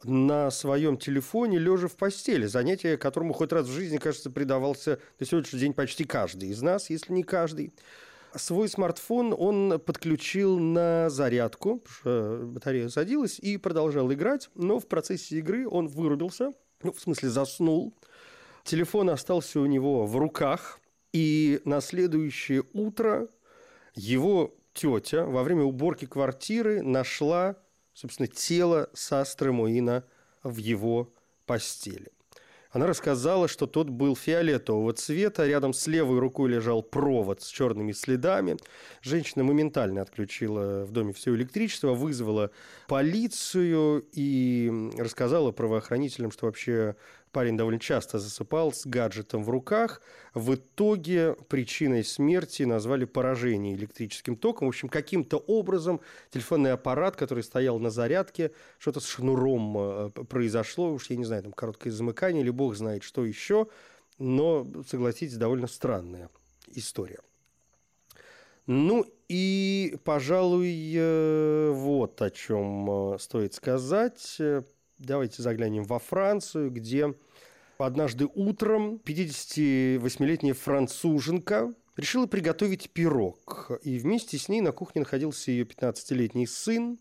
на 0.08 0.52
своем 0.52 0.98
телефоне, 0.98 1.58
лежа 1.58 1.88
в 1.88 1.96
постели. 1.96 2.46
Занятие, 2.46 2.98
которому 2.98 3.34
хоть 3.34 3.52
раз 3.52 3.68
в 3.68 3.72
жизни, 3.72 3.98
кажется, 3.98 4.30
предавался 4.30 5.00
на 5.20 5.26
сегодняшний 5.26 5.60
день 5.60 5.74
почти 5.74 6.04
каждый 6.04 6.50
из 6.50 6.62
нас, 6.62 6.90
если 6.90 7.14
не 7.14 7.24
каждый. 7.24 7.74
Свой 8.36 8.68
смартфон 8.68 9.34
он 9.38 9.80
подключил 9.80 10.60
на 10.60 11.10
зарядку, 11.10 11.84
батарея 12.04 12.90
садилась, 12.90 13.40
и 13.40 13.58
продолжал 13.58 14.12
играть, 14.12 14.50
но 14.56 14.80
в 14.80 14.88
процессе 14.88 15.38
игры 15.38 15.68
он 15.68 15.88
вырубился, 15.88 16.52
ну, 16.84 16.92
в 16.92 17.00
смысле 17.00 17.30
заснул. 17.30 17.96
Телефон 18.66 19.10
остался 19.10 19.60
у 19.60 19.66
него 19.66 20.06
в 20.06 20.18
руках, 20.18 20.80
и 21.14 21.62
на 21.64 21.80
следующее 21.80 22.64
утро 22.74 23.30
его 23.94 24.54
тетя 24.74 25.26
во 25.26 25.44
время 25.44 25.64
уборки 25.64 26.06
квартиры 26.06 26.82
нашла 26.82 27.56
собственно, 27.96 28.28
тело 28.28 28.90
Састры 28.94 29.52
Муина 29.52 30.04
в 30.44 30.58
его 30.58 31.12
постели. 31.48 32.12
Она 32.76 32.88
рассказала, 32.88 33.48
что 33.48 33.68
тот 33.68 33.88
был 33.88 34.18
фиолетового 34.18 34.92
цвета, 34.92 35.48
рядом 35.48 35.72
с 35.72 35.88
левой 35.88 36.20
рукой 36.20 36.50
лежал 36.50 36.84
провод 36.84 37.42
с 37.42 37.48
черными 37.48 37.94
следами. 37.94 38.58
Женщина 39.02 39.46
моментально 39.46 40.02
отключила 40.02 40.84
в 40.84 40.92
доме 40.92 41.14
все 41.14 41.34
электричество, 41.34 41.94
вызвала 41.94 42.52
полицию 42.90 44.06
и 44.12 44.92
рассказала 44.98 45.54
правоохранителям, 45.54 46.32
что 46.32 46.48
вообще 46.48 46.98
Парень 47.36 47.58
довольно 47.58 47.82
часто 47.82 48.18
засыпал 48.18 48.72
с 48.72 48.86
гаджетом 48.86 49.44
в 49.44 49.50
руках. 49.50 50.02
В 50.34 50.56
итоге 50.56 51.36
причиной 51.50 52.06
смерти 52.06 52.64
назвали 52.64 53.04
поражение 53.04 53.76
электрическим 53.76 54.38
током. 54.38 54.68
В 54.68 54.70
общем, 54.70 54.88
каким-то 54.88 55.36
образом 55.40 56.00
телефонный 56.30 56.72
аппарат, 56.72 57.18
который 57.18 57.44
стоял 57.44 57.78
на 57.78 57.90
зарядке, 57.90 58.52
что-то 58.80 59.02
с 59.02 59.08
шнуром 59.10 59.78
э, 59.78 60.10
произошло. 60.30 60.94
Уж 60.94 61.10
я 61.10 61.18
не 61.18 61.26
знаю, 61.26 61.44
там 61.44 61.52
короткое 61.52 61.92
замыкание 61.92 62.42
или 62.42 62.52
бог 62.66 62.76
знает 62.76 63.04
что 63.04 63.26
еще. 63.26 63.68
Но, 64.18 64.68
согласитесь, 64.88 65.38
довольно 65.38 65.68
странная 65.68 66.30
история. 66.74 67.20
Ну 68.66 69.06
и, 69.30 69.98
пожалуй, 70.04 70.94
э, 70.96 71.72
вот 71.72 72.22
о 72.22 72.32
чем 72.32 73.14
э, 73.14 73.20
стоит 73.20 73.54
сказать. 73.54 74.42
Давайте 74.98 75.44
заглянем 75.44 75.84
во 75.84 76.00
Францию, 76.00 76.72
где 76.72 77.14
однажды 77.78 78.28
утром 78.34 79.02
58-летняя 79.04 80.54
француженка 80.54 81.74
решила 81.98 82.26
приготовить 82.26 82.90
пирог. 82.90 83.72
И 83.84 84.00
вместе 84.00 84.38
с 84.38 84.50
ней 84.50 84.62
на 84.62 84.72
кухне 84.72 85.02
находился 85.02 85.52
ее 85.52 85.66
15-летний 85.66 86.48
сын. 86.48 86.98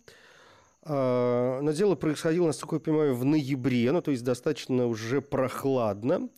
А, 0.86 1.60
но 1.60 1.72
дело 1.72 1.94
происходило, 1.94 2.46
насколько 2.46 2.76
я 2.76 2.80
понимаю, 2.80 3.14
в 3.14 3.24
ноябре, 3.24 3.90
ну, 3.92 4.02
то 4.02 4.10
есть 4.10 4.24
достаточно 4.24 4.86
уже 4.86 5.20
прохладно. 5.20 6.28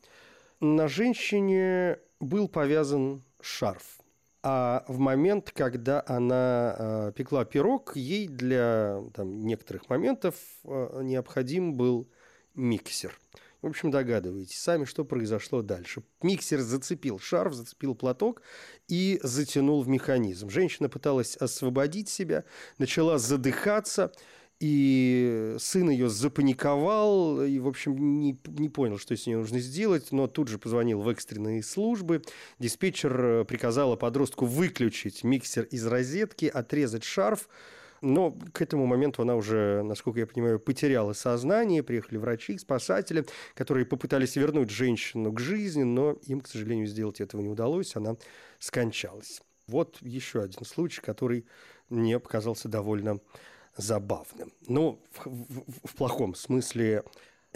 На 0.60 0.88
женщине 0.88 1.98
был 2.20 2.48
повязан 2.48 3.22
шарф. 3.40 4.00
А 4.42 4.84
в 4.86 4.98
момент, 4.98 5.50
когда 5.50 6.04
она 6.06 6.76
э, 6.78 7.12
пекла 7.16 7.44
пирог, 7.44 7.96
ей 7.96 8.28
для 8.28 9.02
там, 9.12 9.44
некоторых 9.44 9.88
моментов 9.88 10.36
э, 10.62 11.00
необходим 11.02 11.74
был 11.74 12.08
миксер. 12.54 13.18
В 13.62 13.66
общем, 13.66 13.90
догадываетесь 13.90 14.60
сами, 14.60 14.84
что 14.84 15.04
произошло 15.04 15.62
дальше. 15.62 16.04
Миксер 16.22 16.60
зацепил 16.60 17.18
шарф, 17.18 17.54
зацепил 17.54 17.96
платок 17.96 18.42
и 18.86 19.18
затянул 19.24 19.82
в 19.82 19.88
механизм. 19.88 20.48
Женщина 20.48 20.88
пыталась 20.88 21.36
освободить 21.36 22.08
себя, 22.08 22.44
начала 22.78 23.18
задыхаться, 23.18 24.12
и 24.58 25.56
сын 25.58 25.90
ее 25.90 26.08
запаниковал 26.08 27.42
и, 27.42 27.58
в 27.58 27.68
общем, 27.68 28.20
не, 28.20 28.38
не 28.46 28.68
понял, 28.68 28.98
что 28.98 29.16
с 29.16 29.26
ней 29.26 29.34
нужно 29.34 29.58
сделать, 29.58 30.12
но 30.12 30.26
тут 30.28 30.48
же 30.48 30.58
позвонил 30.58 31.02
в 31.02 31.08
экстренные 31.08 31.62
службы. 31.62 32.22
Диспетчер 32.58 33.44
приказала 33.44 33.96
подростку 33.96 34.46
выключить 34.46 35.24
миксер 35.24 35.64
из 35.64 35.86
розетки, 35.86 36.46
отрезать 36.46 37.04
шарф, 37.04 37.48
но 38.00 38.36
к 38.52 38.62
этому 38.62 38.86
моменту 38.86 39.22
она 39.22 39.36
уже, 39.36 39.82
насколько 39.82 40.20
я 40.20 40.26
понимаю, 40.26 40.58
потеряла 40.58 41.12
сознание. 41.12 41.82
Приехали 41.82 42.18
врачи, 42.18 42.56
спасатели, 42.58 43.26
которые 43.54 43.84
попытались 43.84 44.36
вернуть 44.36 44.70
женщину 44.70 45.32
к 45.32 45.40
жизни, 45.40 45.82
но 45.82 46.12
им, 46.22 46.40
к 46.40 46.48
сожалению, 46.48 46.86
сделать 46.86 47.20
этого 47.20 47.40
не 47.40 47.48
удалось. 47.48 47.96
Она 47.96 48.16
скончалась. 48.58 49.42
Вот 49.66 49.98
еще 50.00 50.42
один 50.42 50.64
случай, 50.64 51.00
который 51.00 51.46
мне 51.88 52.20
показался 52.20 52.68
довольно 52.68 53.18
забавным. 53.76 54.52
Ну, 54.68 54.98
в, 55.12 55.26
в, 55.26 55.88
в 55.88 55.94
плохом 55.94 56.34
смысле 56.34 57.04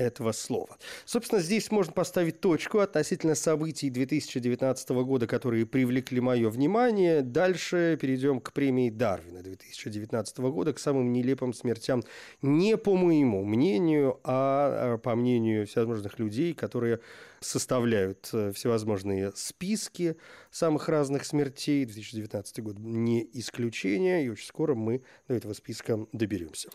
этого 0.01 0.33
слова. 0.33 0.79
Собственно, 1.05 1.41
здесь 1.41 1.71
можно 1.71 1.93
поставить 1.93 2.41
точку 2.41 2.79
относительно 2.79 3.35
событий 3.35 3.91
2019 3.91 4.91
года, 4.91 5.27
которые 5.27 5.67
привлекли 5.67 6.21
мое 6.21 6.49
внимание. 6.49 7.23
Дальше 7.23 7.99
перейдем 8.01 8.41
к 8.41 8.53
премии 8.53 8.91
Дарвина 8.91 9.43
2019 9.43 10.39
года, 10.39 10.73
к 10.73 10.79
самым 10.79 11.13
нелепым 11.13 11.53
смертям 11.53 12.03
не 12.41 12.77
по 12.77 12.97
моему 12.97 13.45
мнению, 13.45 14.19
а, 14.25 14.95
а 14.95 14.99
по 14.99 15.15
мнению 15.15 15.67
всевозможных 15.67 16.19
людей, 16.19 16.55
которые 16.55 17.01
составляют 17.41 18.29
э, 18.33 18.53
всевозможные 18.53 19.33
списки 19.35 20.17
самых 20.51 20.89
разных 20.89 21.25
смертей. 21.25 21.85
2019 21.85 22.63
год 22.63 22.79
не 22.79 23.29
исключение, 23.35 24.25
и 24.25 24.29
очень 24.29 24.47
скоро 24.47 24.75
мы 24.75 25.03
до 25.29 25.35
этого 25.35 25.53
списка 25.53 26.07
доберемся. 26.13 26.71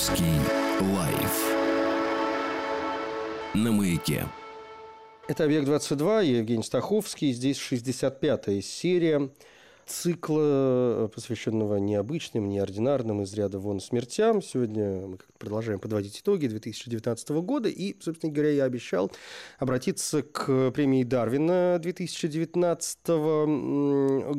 Стаховский 0.00 0.32
лайф 0.94 1.54
на 3.52 3.70
маяке. 3.70 4.24
Это 5.28 5.44
«Объект-22», 5.44 6.24
я 6.24 6.38
Евгений 6.38 6.62
Стаховский. 6.62 7.32
Здесь 7.32 7.58
65-я 7.58 8.62
серия 8.62 9.28
цикла, 9.84 11.10
посвященного 11.14 11.76
необычным, 11.76 12.48
неординарным, 12.48 13.20
из 13.20 13.34
ряда 13.34 13.58
вон 13.58 13.78
смертям. 13.80 14.40
Сегодня 14.40 15.06
мы 15.06 15.18
продолжаем 15.38 15.78
подводить 15.80 16.18
итоги 16.18 16.46
2019 16.46 17.28
года. 17.42 17.68
И, 17.68 17.94
собственно 18.00 18.32
говоря, 18.32 18.52
я 18.52 18.64
обещал 18.64 19.12
обратиться 19.58 20.22
к 20.22 20.70
премии 20.70 21.04
Дарвина 21.04 21.78
2019 21.78 23.06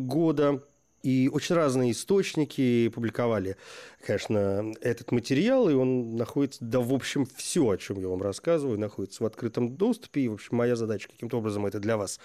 года. 0.07 0.63
И 1.03 1.29
очень 1.31 1.55
разные 1.55 1.91
источники 1.91 2.89
публиковали 2.89 3.57
конечно, 4.01 4.73
этот 4.81 5.11
материал, 5.11 5.69
и 5.69 5.73
он 5.73 6.15
находится, 6.15 6.59
да, 6.63 6.79
в 6.79 6.93
общем, 6.93 7.25
все, 7.35 7.69
о 7.69 7.77
чем 7.77 7.99
я 7.99 8.07
вам 8.07 8.21
рассказываю, 8.21 8.79
находится 8.79 9.23
в 9.23 9.25
открытом 9.25 9.75
доступе, 9.75 10.21
и, 10.21 10.27
в 10.27 10.33
общем, 10.33 10.57
моя 10.57 10.75
задача 10.75 11.07
каким-то 11.07 11.37
образом 11.37 11.65
это 11.65 11.79
для 11.79 11.97
вас 11.97 12.19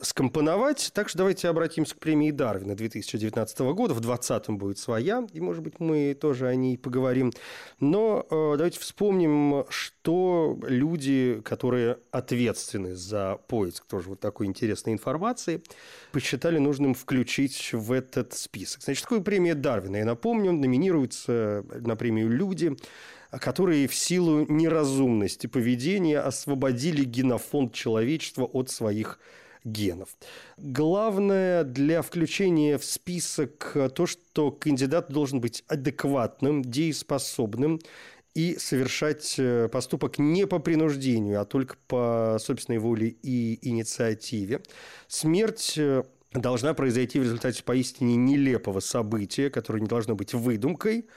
скомпоновать. 0.00 0.90
Так 0.94 1.08
что 1.08 1.18
давайте 1.18 1.48
обратимся 1.48 1.94
к 1.94 1.98
премии 1.98 2.30
Дарвина 2.30 2.74
2019 2.74 3.58
года. 3.60 3.94
В 3.94 4.00
2020 4.00 4.50
будет 4.50 4.78
своя, 4.78 5.26
и, 5.32 5.40
может 5.40 5.62
быть, 5.62 5.80
мы 5.80 6.16
тоже 6.20 6.48
о 6.48 6.54
ней 6.54 6.76
поговорим. 6.76 7.32
Но 7.78 8.26
э, 8.30 8.54
давайте 8.56 8.78
вспомним, 8.80 9.64
что 9.68 9.99
люди, 10.06 11.40
которые 11.44 11.98
ответственны 12.10 12.94
за 12.94 13.38
поиск 13.48 13.84
тоже 13.86 14.10
вот 14.10 14.20
такой 14.20 14.46
интересной 14.46 14.92
информации, 14.92 15.62
посчитали 16.12 16.58
нужным 16.58 16.94
включить 16.94 17.70
в 17.72 17.92
этот 17.92 18.32
список. 18.32 18.82
Значит, 18.82 19.02
такое 19.02 19.20
премия 19.20 19.54
Дарвина, 19.54 19.96
я 19.96 20.04
напомню, 20.04 20.52
номинируется 20.52 21.64
на 21.80 21.96
премию 21.96 22.30
люди, 22.30 22.76
которые 23.30 23.86
в 23.86 23.94
силу 23.94 24.46
неразумности 24.48 25.46
поведения 25.46 26.18
освободили 26.18 27.04
генофонд 27.04 27.72
человечества 27.72 28.44
от 28.44 28.70
своих 28.70 29.18
генов. 29.64 30.08
Главное 30.56 31.64
для 31.64 32.02
включения 32.02 32.78
в 32.78 32.84
список 32.84 33.76
то, 33.94 34.06
что 34.06 34.50
кандидат 34.50 35.10
должен 35.10 35.40
быть 35.40 35.64
адекватным, 35.68 36.62
дееспособным 36.64 37.78
и 38.34 38.56
совершать 38.58 39.34
э, 39.38 39.68
поступок 39.68 40.18
не 40.18 40.46
по 40.46 40.58
принуждению, 40.58 41.40
а 41.40 41.44
только 41.44 41.76
по 41.88 42.36
собственной 42.38 42.78
воле 42.78 43.08
и 43.08 43.58
инициативе. 43.68 44.62
Смерть 45.08 45.74
э, 45.76 46.04
должна 46.32 46.74
произойти 46.74 47.18
в 47.18 47.24
результате 47.24 47.64
поистине 47.64 48.16
нелепого 48.16 48.80
события, 48.80 49.50
которое 49.50 49.80
не 49.80 49.88
должно 49.88 50.14
быть 50.14 50.32
выдумкой. 50.32 51.08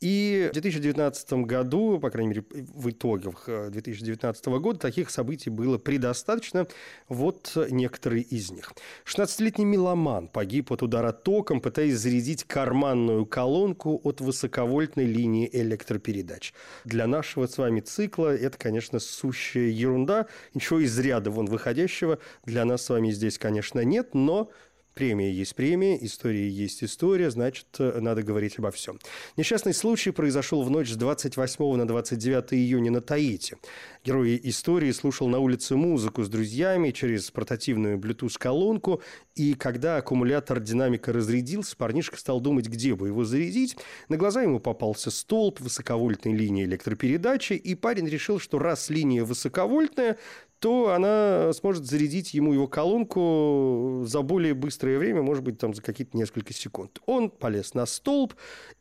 И 0.00 0.48
в 0.50 0.52
2019 0.52 1.32
году, 1.44 1.98
по 1.98 2.10
крайней 2.10 2.30
мере, 2.30 2.44
в 2.50 2.90
итогах 2.90 3.44
2019 3.46 4.46
года 4.46 4.78
таких 4.78 5.10
событий 5.10 5.48
было 5.48 5.78
предостаточно. 5.78 6.66
Вот 7.08 7.56
некоторые 7.70 8.22
из 8.22 8.50
них. 8.50 8.74
16-летний 9.06 9.64
меломан 9.64 10.28
погиб 10.28 10.70
от 10.70 10.82
удара 10.82 11.12
током, 11.12 11.60
пытаясь 11.60 11.96
зарядить 11.96 12.44
карманную 12.44 13.24
колонку 13.24 14.00
от 14.04 14.20
высоковольтной 14.20 15.06
линии 15.06 15.48
электропередач. 15.50 16.52
Для 16.84 17.06
нашего 17.06 17.46
с 17.46 17.56
вами 17.56 17.80
цикла 17.80 18.36
это, 18.36 18.58
конечно, 18.58 18.98
сущая 18.98 19.68
ерунда. 19.68 20.26
Ничего 20.52 20.80
из 20.80 20.98
ряда 20.98 21.30
вон 21.30 21.46
выходящего 21.46 22.18
для 22.44 22.64
нас 22.64 22.82
с 22.82 22.90
вами 22.90 23.10
здесь, 23.10 23.38
конечно, 23.38 23.80
нет, 23.80 24.14
но 24.14 24.50
Премия 24.96 25.30
есть 25.30 25.54
премия, 25.54 25.98
история 26.00 26.48
есть 26.48 26.82
история, 26.82 27.30
значит, 27.30 27.66
э, 27.80 28.00
надо 28.00 28.22
говорить 28.22 28.58
обо 28.58 28.70
всем. 28.70 28.98
Несчастный 29.36 29.74
случай 29.74 30.10
произошел 30.10 30.62
в 30.62 30.70
ночь 30.70 30.88
с 30.88 30.96
28 30.96 31.76
на 31.76 31.86
29 31.86 32.54
июня 32.54 32.90
на 32.90 33.02
Таити. 33.02 33.58
Герой 34.06 34.40
истории 34.42 34.90
слушал 34.92 35.28
на 35.28 35.38
улице 35.38 35.76
музыку 35.76 36.24
с 36.24 36.30
друзьями 36.30 36.92
через 36.92 37.30
портативную 37.30 37.98
Bluetooth-колонку, 37.98 39.02
и 39.34 39.52
когда 39.52 39.98
аккумулятор 39.98 40.60
динамика 40.60 41.12
разрядился, 41.12 41.76
парнишка 41.76 42.16
стал 42.18 42.40
думать, 42.40 42.66
где 42.66 42.94
бы 42.94 43.08
его 43.08 43.26
зарядить. 43.26 43.76
На 44.08 44.16
глаза 44.16 44.40
ему 44.40 44.60
попался 44.60 45.10
столб 45.10 45.60
высоковольтной 45.60 46.32
линии 46.32 46.64
электропередачи, 46.64 47.52
и 47.52 47.74
парень 47.74 48.08
решил, 48.08 48.40
что 48.40 48.58
раз 48.58 48.88
линия 48.88 49.24
высоковольтная, 49.24 50.16
то 50.58 50.90
она 50.90 51.52
сможет 51.52 51.84
зарядить 51.84 52.34
ему 52.34 52.52
его 52.52 52.66
колонку 52.66 54.02
за 54.06 54.22
более 54.22 54.54
быстрое 54.54 54.98
время, 54.98 55.22
может 55.22 55.44
быть, 55.44 55.58
там 55.58 55.74
за 55.74 55.82
какие-то 55.82 56.16
несколько 56.16 56.52
секунд. 56.52 57.00
Он 57.06 57.30
полез 57.30 57.74
на 57.74 57.86
столб 57.86 58.34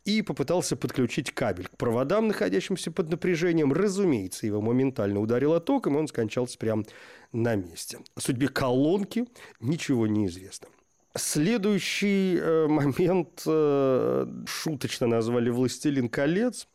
и 0.05 0.21
попытался 0.21 0.75
подключить 0.75 1.31
кабель 1.31 1.67
к 1.67 1.77
проводам, 1.77 2.27
находящимся 2.27 2.91
под 2.91 3.09
напряжением. 3.09 3.73
Разумеется, 3.73 4.45
его 4.45 4.61
моментально 4.61 5.19
ударило 5.19 5.59
током, 5.59 5.95
и 5.95 5.99
он 5.99 6.07
скончался 6.07 6.57
прямо 6.57 6.83
на 7.31 7.55
месте. 7.55 7.99
О 8.15 8.21
судьбе 8.21 8.47
колонки 8.47 9.25
ничего 9.59 10.07
не 10.07 10.27
известно. 10.27 10.67
Следующий 11.17 12.37
э, 12.37 12.67
момент 12.67 13.43
э, 13.45 14.27
шуточно 14.45 15.07
назвали 15.07 15.49
«Властелин 15.49 16.09
колец». 16.09 16.67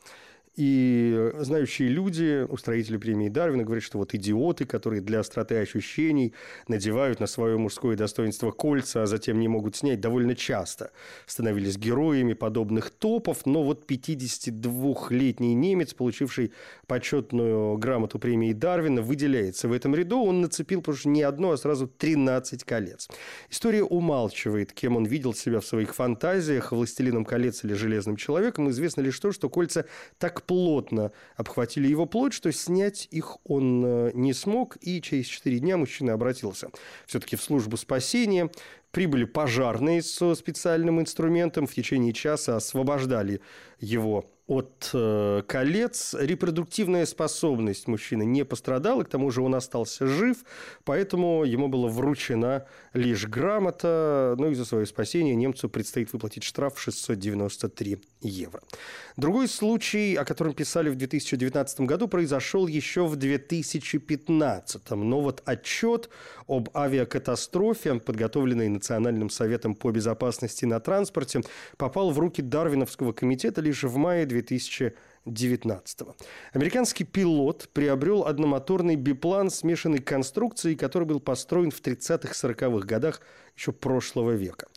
И 0.56 1.30
знающие 1.38 1.88
люди, 1.88 2.44
устроители 2.48 2.96
премии 2.96 3.28
Дарвина, 3.28 3.62
говорят, 3.62 3.84
что 3.84 3.98
вот 3.98 4.14
идиоты, 4.14 4.64
которые 4.64 5.00
для 5.00 5.20
остроты 5.20 5.56
ощущений 5.56 6.34
надевают 6.66 7.20
на 7.20 7.26
свое 7.26 7.56
мужское 7.56 7.96
достоинство 7.96 8.50
кольца, 8.50 9.04
а 9.04 9.06
затем 9.06 9.38
не 9.38 9.46
могут 9.46 9.76
снять, 9.76 10.00
довольно 10.00 10.34
часто 10.34 10.90
становились 11.26 11.78
героями 11.78 12.32
подобных 12.32 12.90
топов. 12.90 13.46
Но 13.46 13.62
вот 13.62 13.88
52-летний 13.88 15.54
немец, 15.54 15.94
получивший 15.94 16.52
почетную 16.88 17.78
грамоту 17.78 18.18
премии 18.18 18.52
Дарвина, 18.52 19.02
выделяется 19.02 19.68
в 19.68 19.72
этом 19.72 19.94
ряду. 19.94 20.20
Он 20.24 20.40
нацепил, 20.40 20.82
потому 20.82 20.98
не 21.04 21.22
одно, 21.22 21.52
а 21.52 21.56
сразу 21.56 21.86
13 21.86 22.64
колец. 22.64 23.08
История 23.48 23.84
умалчивает, 23.84 24.72
кем 24.72 24.96
он 24.96 25.04
видел 25.04 25.32
себя 25.32 25.60
в 25.60 25.66
своих 25.66 25.94
фантазиях, 25.94 26.72
властелином 26.72 27.24
колец 27.24 27.64
или 27.64 27.74
железным 27.74 28.16
человеком. 28.16 28.68
Известно 28.70 29.00
лишь 29.02 29.18
то, 29.20 29.30
что 29.30 29.48
кольца 29.48 29.86
так 30.18 30.39
плотно 30.44 31.12
обхватили 31.36 31.88
его 31.88 32.06
плоть, 32.06 32.32
что 32.32 32.52
снять 32.52 33.08
их 33.10 33.38
он 33.44 33.84
э, 33.84 34.10
не 34.14 34.32
смог, 34.32 34.76
и 34.80 35.00
через 35.00 35.26
4 35.26 35.58
дня 35.58 35.76
мужчина 35.76 36.12
обратился 36.14 36.70
все-таки 37.06 37.36
в 37.36 37.42
службу 37.42 37.76
спасения. 37.76 38.50
Прибыли 38.90 39.24
пожарные 39.24 40.02
со 40.02 40.34
специальным 40.34 41.00
инструментом, 41.00 41.66
в 41.66 41.74
течение 41.74 42.12
часа 42.12 42.56
освобождали 42.56 43.40
его 43.78 44.24
от 44.50 44.90
э, 44.94 45.42
колец. 45.46 46.16
Репродуктивная 46.18 47.06
способность 47.06 47.86
мужчины 47.86 48.24
не 48.24 48.44
пострадала, 48.44 49.04
к 49.04 49.08
тому 49.08 49.30
же 49.30 49.42
он 49.42 49.54
остался 49.54 50.08
жив, 50.08 50.38
поэтому 50.84 51.44
ему 51.44 51.68
была 51.68 51.88
вручена 51.88 52.66
лишь 52.92 53.28
грамота. 53.28 54.34
Ну 54.38 54.50
и 54.50 54.54
за 54.54 54.64
свое 54.64 54.86
спасение 54.86 55.36
немцу 55.36 55.68
предстоит 55.68 56.12
выплатить 56.12 56.42
штраф 56.42 56.80
693 56.80 58.02
евро. 58.22 58.60
Другой 59.16 59.46
случай, 59.46 60.16
о 60.16 60.24
котором 60.24 60.52
писали 60.52 60.88
в 60.88 60.96
2019 60.96 61.80
году, 61.82 62.08
произошел 62.08 62.66
еще 62.66 63.06
в 63.06 63.14
2015. 63.14 64.90
Но 64.90 65.20
вот 65.20 65.42
отчет 65.44 66.10
об 66.48 66.70
авиакатастрофе, 66.76 68.00
подготовленный 68.00 68.68
Национальным 68.68 69.30
советом 69.30 69.76
по 69.76 69.92
безопасности 69.92 70.64
на 70.64 70.80
транспорте, 70.80 71.42
попал 71.76 72.10
в 72.10 72.18
руки 72.18 72.42
Дарвиновского 72.42 73.12
комитета 73.12 73.60
лишь 73.60 73.84
в 73.84 73.96
мае 73.96 74.26
2019 74.26 74.39
2019 74.42 76.00
Американский 76.52 77.04
пилот 77.04 77.68
приобрел 77.72 78.24
одномоторный 78.24 78.96
биплан 78.96 79.50
смешанной 79.50 80.00
конструкции, 80.00 80.74
который 80.74 81.04
был 81.04 81.20
построен 81.20 81.70
в 81.70 81.80
30-40-х 81.80 82.86
годах 82.86 83.20
еще 83.56 83.72
прошлого 83.72 84.32
века. 84.32 84.68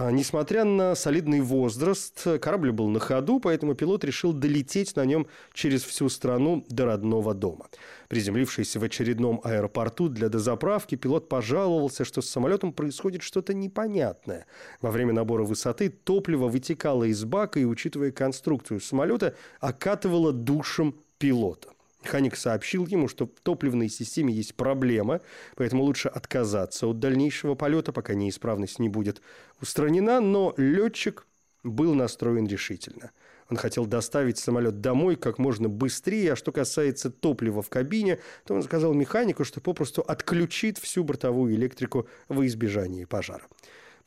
А, 0.00 0.12
несмотря 0.12 0.62
на 0.62 0.94
солидный 0.94 1.40
возраст, 1.40 2.24
корабль 2.40 2.70
был 2.70 2.88
на 2.88 3.00
ходу, 3.00 3.40
поэтому 3.40 3.74
пилот 3.74 4.04
решил 4.04 4.32
долететь 4.32 4.94
на 4.94 5.04
нем 5.04 5.26
через 5.52 5.82
всю 5.82 6.08
страну 6.08 6.64
до 6.68 6.84
родного 6.84 7.34
дома. 7.34 7.66
Приземлившись 8.06 8.76
в 8.76 8.84
очередном 8.84 9.40
аэропорту 9.42 10.08
для 10.08 10.28
дозаправки, 10.28 10.94
пилот 10.94 11.28
пожаловался, 11.28 12.04
что 12.04 12.22
с 12.22 12.30
самолетом 12.30 12.72
происходит 12.72 13.22
что-то 13.22 13.54
непонятное. 13.54 14.46
Во 14.80 14.92
время 14.92 15.14
набора 15.14 15.42
высоты 15.42 15.88
топливо 15.88 16.46
вытекало 16.46 17.02
из 17.02 17.24
бака 17.24 17.58
и, 17.58 17.64
учитывая 17.64 18.12
конструкцию 18.12 18.78
самолета, 18.78 19.34
окатывало 19.58 20.32
душем 20.32 20.94
пилота. 21.18 21.70
Механик 22.04 22.36
сообщил 22.36 22.86
ему, 22.86 23.08
что 23.08 23.26
в 23.26 23.40
топливной 23.42 23.88
системе 23.88 24.32
есть 24.32 24.54
проблема, 24.54 25.20
поэтому 25.56 25.82
лучше 25.82 26.08
отказаться 26.08 26.86
от 26.86 27.00
дальнейшего 27.00 27.54
полета, 27.54 27.92
пока 27.92 28.14
неисправность 28.14 28.78
не 28.78 28.88
будет 28.88 29.20
устранена, 29.60 30.20
но 30.20 30.54
летчик 30.56 31.26
был 31.64 31.94
настроен 31.94 32.46
решительно. 32.46 33.10
Он 33.50 33.56
хотел 33.56 33.86
доставить 33.86 34.38
самолет 34.38 34.80
домой 34.80 35.16
как 35.16 35.38
можно 35.38 35.68
быстрее, 35.68 36.34
а 36.34 36.36
что 36.36 36.52
касается 36.52 37.10
топлива 37.10 37.62
в 37.62 37.70
кабине, 37.70 38.18
то 38.44 38.54
он 38.54 38.62
сказал 38.62 38.92
механику, 38.92 39.44
что 39.44 39.60
попросту 39.60 40.02
отключит 40.02 40.78
всю 40.78 41.02
бортовую 41.02 41.54
электрику 41.54 42.06
во 42.28 42.46
избежание 42.46 43.06
пожара. 43.06 43.44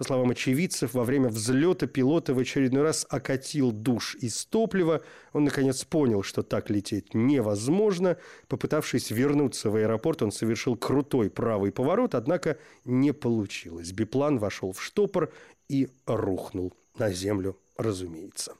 По 0.01 0.05
словам 0.05 0.31
очевидцев, 0.31 0.95
во 0.95 1.03
время 1.03 1.29
взлета 1.29 1.85
пилота 1.85 2.33
в 2.33 2.39
очередной 2.39 2.81
раз 2.81 3.05
окатил 3.07 3.71
душ 3.71 4.15
из 4.15 4.45
топлива. 4.47 5.03
Он, 5.31 5.43
наконец, 5.43 5.83
понял, 5.83 6.23
что 6.23 6.41
так 6.41 6.71
лететь 6.71 7.13
невозможно. 7.13 8.17
Попытавшись 8.47 9.11
вернуться 9.11 9.69
в 9.69 9.75
аэропорт, 9.75 10.23
он 10.23 10.31
совершил 10.31 10.75
крутой 10.75 11.29
правый 11.29 11.71
поворот, 11.71 12.15
однако 12.15 12.57
не 12.83 13.13
получилось. 13.13 13.91
Биплан 13.91 14.39
вошел 14.39 14.71
в 14.71 14.81
штопор 14.81 15.31
и 15.69 15.87
рухнул 16.07 16.73
на 16.97 17.11
землю, 17.11 17.59
разумеется. 17.77 18.55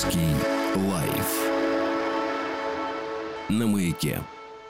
Стаховский 0.00 0.34
лайф 0.76 1.50
на 3.50 3.66
маяке. 3.66 4.22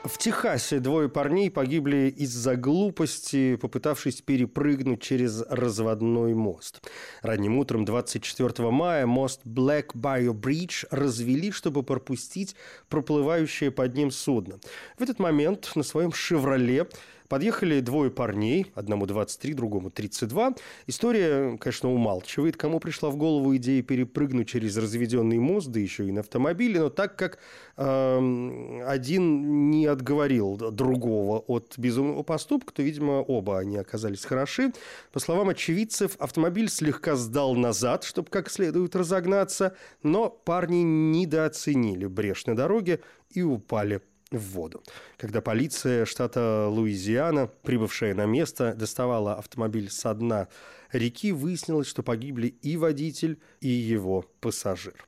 В 0.03 0.17
Техасе 0.17 0.79
двое 0.79 1.07
парней 1.07 1.49
погибли 1.49 2.13
из-за 2.17 2.57
глупости, 2.57 3.55
попытавшись 3.55 4.21
перепрыгнуть 4.21 5.01
через 5.01 5.41
разводной 5.47 6.33
мост. 6.33 6.85
Ранним 7.21 7.59
утром 7.59 7.85
24 7.85 8.71
мая 8.71 9.05
мост 9.05 9.39
Black 9.45 9.93
Bayou 9.95 10.33
Bridge 10.33 10.85
развели, 10.91 11.51
чтобы 11.51 11.83
пропустить 11.83 12.57
проплывающее 12.89 13.71
под 13.71 13.95
ним 13.95 14.11
судно. 14.11 14.59
В 14.97 15.01
этот 15.01 15.19
момент 15.19 15.71
на 15.75 15.83
своем 15.83 16.11
«Шевроле» 16.11 16.87
Подъехали 17.31 17.79
двое 17.79 18.11
парней, 18.11 18.73
одному 18.75 19.05
23, 19.05 19.53
другому 19.53 19.89
32. 19.89 20.53
История, 20.87 21.57
конечно, 21.59 21.89
умалчивает, 21.89 22.57
кому 22.57 22.81
пришла 22.81 23.09
в 23.09 23.15
голову 23.15 23.55
идея 23.55 23.81
перепрыгнуть 23.83 24.49
через 24.49 24.75
разведенный 24.75 25.39
мост, 25.39 25.69
да 25.69 25.79
еще 25.79 26.05
и 26.09 26.11
на 26.11 26.19
автомобиле, 26.19 26.81
но 26.81 26.89
так 26.89 27.15
как 27.15 27.39
э, 27.77 28.81
один 28.85 29.69
не 29.69 29.85
отговорил 29.85 30.57
другого 30.57 31.39
от 31.39 31.75
безумного 31.77 32.23
поступка, 32.23 32.73
то, 32.73 32.83
видимо, 32.83 33.21
оба 33.21 33.59
они 33.59 33.77
оказались 33.77 34.25
хороши. 34.25 34.73
По 35.13 35.21
словам 35.21 35.47
очевидцев, 35.47 36.17
автомобиль 36.19 36.67
слегка 36.67 37.15
сдал 37.15 37.55
назад, 37.55 38.03
чтобы 38.03 38.27
как 38.29 38.49
следует 38.51 38.93
разогнаться, 38.93 39.77
но 40.03 40.29
парни 40.29 40.81
недооценили 40.81 42.07
брешь 42.07 42.45
на 42.45 42.57
дороге 42.57 42.99
и 43.29 43.41
упали 43.41 44.01
в 44.31 44.53
воду. 44.53 44.81
Когда 45.17 45.41
полиция 45.41 46.05
штата 46.05 46.67
Луизиана, 46.67 47.47
прибывшая 47.47 48.15
на 48.15 48.25
место, 48.25 48.73
доставала 48.73 49.35
автомобиль 49.35 49.89
со 49.89 50.13
дна 50.13 50.47
реки, 50.91 51.31
выяснилось, 51.31 51.87
что 51.87 52.01
погибли 52.01 52.47
и 52.47 52.77
водитель, 52.77 53.39
и 53.59 53.67
его 53.67 54.25
пассажир. 54.39 55.05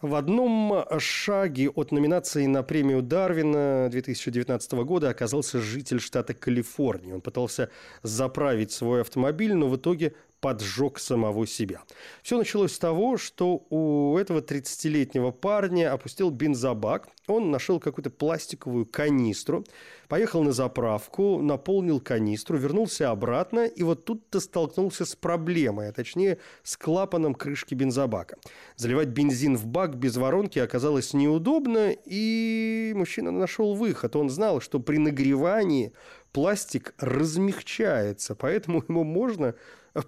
В 0.00 0.14
одном 0.14 0.84
шаге 1.00 1.70
от 1.70 1.90
номинации 1.90 2.46
на 2.46 2.62
премию 2.62 3.02
Дарвина 3.02 3.88
2019 3.90 4.72
года 4.84 5.08
оказался 5.08 5.60
житель 5.60 5.98
штата 5.98 6.34
Калифорния. 6.34 7.14
Он 7.14 7.20
пытался 7.20 7.68
заправить 8.04 8.70
свой 8.70 9.00
автомобиль, 9.00 9.54
но 9.54 9.68
в 9.68 9.76
итоге 9.76 10.14
поджег 10.40 10.98
самого 10.98 11.46
себя. 11.46 11.82
Все 12.22 12.38
началось 12.38 12.72
с 12.72 12.78
того, 12.78 13.16
что 13.16 13.66
у 13.70 14.16
этого 14.16 14.40
30-летнего 14.40 15.30
парня 15.30 15.92
опустил 15.92 16.30
бензобак. 16.30 17.08
Он 17.26 17.50
нашел 17.50 17.80
какую-то 17.80 18.10
пластиковую 18.10 18.86
канистру, 18.86 19.64
поехал 20.08 20.42
на 20.42 20.52
заправку, 20.52 21.42
наполнил 21.42 22.00
канистру, 22.00 22.56
вернулся 22.56 23.10
обратно, 23.10 23.66
и 23.66 23.82
вот 23.82 24.04
тут-то 24.04 24.40
столкнулся 24.40 25.04
с 25.04 25.14
проблемой, 25.14 25.88
а 25.88 25.92
точнее 25.92 26.38
с 26.62 26.76
клапаном 26.76 27.34
крышки 27.34 27.74
бензобака. 27.74 28.36
Заливать 28.76 29.08
бензин 29.08 29.56
в 29.56 29.66
бак 29.66 29.96
без 29.96 30.16
воронки 30.16 30.58
оказалось 30.58 31.12
неудобно, 31.12 31.92
и 31.92 32.92
мужчина 32.96 33.30
нашел 33.30 33.74
выход. 33.74 34.16
Он 34.16 34.30
знал, 34.30 34.60
что 34.60 34.80
при 34.80 34.96
нагревании 34.96 35.92
пластик 36.38 36.94
размягчается, 36.98 38.36
поэтому 38.36 38.84
ему 38.88 39.02
можно 39.02 39.56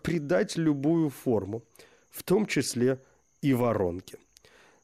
придать 0.03 0.57
любую 0.57 1.11
форму, 1.11 1.65
в 2.09 2.23
том 2.23 2.47
числе 2.47 3.01
и 3.43 3.53
воронки. 3.53 4.17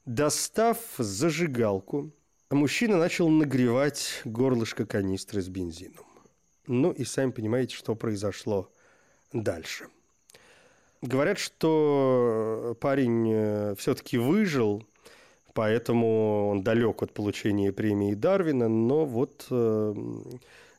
Достав 0.06 0.78
зажигалку, 0.98 2.10
мужчина 2.50 2.96
начал 2.96 3.28
нагревать 3.28 4.22
горлышко 4.24 4.86
канистры 4.86 5.40
с 5.40 5.48
бензином. 5.48 6.04
Ну 6.66 6.90
и 6.90 7.04
сами 7.04 7.30
понимаете, 7.30 7.76
что 7.76 7.94
произошло 7.94 8.68
дальше. 9.32 9.86
Говорят, 11.00 11.38
что 11.38 12.76
парень 12.80 13.30
э, 13.30 13.74
все-таки 13.78 14.18
выжил, 14.18 14.82
поэтому 15.54 16.48
он 16.48 16.64
далек 16.64 17.04
от 17.04 17.12
получения 17.12 17.72
премии 17.72 18.14
Дарвина, 18.14 18.66
но 18.68 19.04
вот 19.04 19.46
э, 19.48 19.94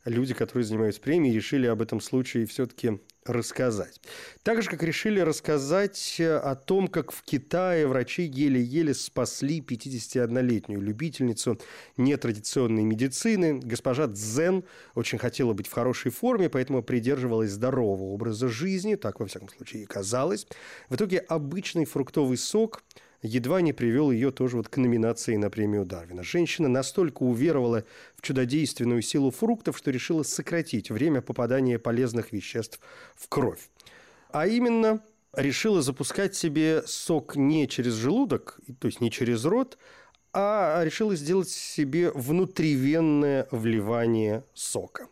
люди, 0.08 0.34
которые 0.34 0.66
занимаются 0.66 1.02
премией, 1.02 1.36
решили 1.36 1.68
об 1.68 1.82
этом 1.82 2.02
случае 2.02 2.46
все-таки 2.46 3.00
рассказать. 3.26 4.00
Так 4.44 4.62
же, 4.62 4.70
как 4.70 4.82
решили 4.84 5.20
рассказать 5.20 6.16
э, 6.20 6.38
о 6.38 6.56
том, 6.56 6.88
как 6.88 7.12
в 7.12 7.24
Китае 7.24 7.86
врачи 7.86 8.24
еле-еле 8.24 8.94
спасли 8.94 9.60
51-летнюю 9.60 10.82
любительницу 10.82 11.60
нетрадиционной 11.98 12.84
медицины. 12.84 13.60
Госпожа 13.60 14.08
Цзен 14.08 14.64
очень 14.96 15.18
хотела 15.18 15.54
быть 15.54 15.68
в 15.68 15.74
хорошей 15.74 16.12
форме, 16.12 16.50
поэтому 16.50 16.84
придерживалась 16.84 17.52
здорового 17.52 18.14
образа 18.14 18.48
жизни, 18.48 18.96
так, 18.96 19.20
во 19.20 19.26
всяком 19.26 19.50
случае, 19.50 19.84
и 19.84 19.86
казалось. 19.86 20.48
В 20.90 20.96
итоге 20.96 21.20
обычный 21.20 21.86
фруктовый 21.86 22.38
сок– 22.38 22.84
едва 23.22 23.62
не 23.62 23.74
привел 23.74 24.12
ее 24.12 24.32
тоже 24.32 24.58
вот 24.58 24.70
к 24.70 24.78
номинации 24.78 25.36
на 25.36 25.50
премию 25.50 25.86
Дарвина. 25.86 26.24
Женщина 26.24 26.68
настолько 26.68 27.24
уверовала 27.24 27.84
в 28.16 28.22
чудодейственную 28.22 29.02
силу 29.02 29.32
фруктов, 29.32 29.78
что 29.78 29.92
решила 29.92 30.24
сократить 30.24 30.92
время 30.92 31.22
попадания 31.22 31.80
полезных 31.80 32.32
веществ 32.32 32.80
в 33.16 33.28
кровь. 33.28 33.70
А 34.30 34.48
именно 34.48 35.02
решила 35.34 35.82
запускать 35.82 36.36
себе 36.36 36.84
сок 36.86 37.36
не 37.36 37.68
через 37.68 37.94
желудок, 37.94 38.60
то 38.80 38.88
есть 38.88 39.02
не 39.02 39.12
через 39.12 39.46
рот, 39.46 39.78
а 40.34 40.84
решила 40.84 41.16
сделать 41.16 41.50
себе 41.50 42.12
внутривенное 42.12 43.48
вливание 43.52 44.44
сока. 44.54 45.08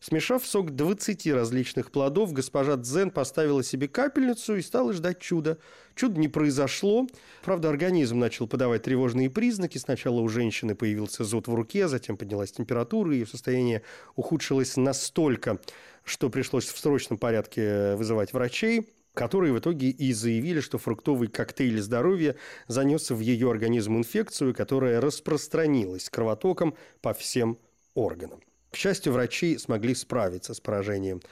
Смешав 0.00 0.46
сок 0.46 0.70
20 0.76 1.26
различных 1.28 1.90
плодов, 1.90 2.32
госпожа 2.32 2.76
Дзен 2.76 3.10
поставила 3.10 3.64
себе 3.64 3.88
капельницу 3.88 4.56
и 4.56 4.62
стала 4.62 4.92
ждать 4.92 5.18
чуда. 5.18 5.58
Чудо 5.96 6.20
не 6.20 6.28
произошло. 6.28 7.08
Правда, 7.44 7.68
организм 7.68 8.18
начал 8.18 8.46
подавать 8.46 8.82
тревожные 8.82 9.28
признаки. 9.28 9.78
Сначала 9.78 10.20
у 10.20 10.28
женщины 10.28 10.76
появился 10.76 11.24
зуд 11.24 11.48
в 11.48 11.54
руке, 11.54 11.88
затем 11.88 12.16
поднялась 12.16 12.52
температура, 12.52 13.14
и 13.14 13.24
состояние 13.24 13.82
ухудшилось 14.14 14.76
настолько, 14.76 15.58
что 16.04 16.30
пришлось 16.30 16.66
в 16.66 16.78
срочном 16.78 17.18
порядке 17.18 17.96
вызывать 17.96 18.32
врачей 18.32 18.88
которые 19.14 19.52
в 19.52 19.58
итоге 19.58 19.88
и 19.88 20.12
заявили, 20.12 20.60
что 20.60 20.78
фруктовый 20.78 21.26
коктейль 21.26 21.80
здоровья 21.80 22.36
занес 22.68 23.10
в 23.10 23.18
ее 23.18 23.50
организм 23.50 23.96
инфекцию, 23.96 24.54
которая 24.54 25.00
распространилась 25.00 26.08
кровотоком 26.08 26.76
по 27.00 27.14
всем 27.14 27.58
органам. 27.94 28.40
К 28.70 28.76
счастью, 28.76 29.12
врачи 29.12 29.56
смогли 29.58 29.94
справиться 29.94 30.54
с 30.54 30.60
поражением 30.60 31.22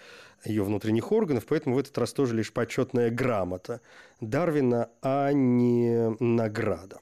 ее 0.45 0.63
внутренних 0.63 1.13
органов, 1.13 1.45
поэтому 1.47 1.77
в 1.77 1.79
этот 1.79 1.97
раз 1.99 2.13
тоже 2.13 2.35
лишь 2.35 2.53
почетная 2.53 3.11
грамота 3.11 3.81
Дарвина, 4.21 4.91
а 5.03 5.33
не 5.33 6.17
награда. 6.21 7.01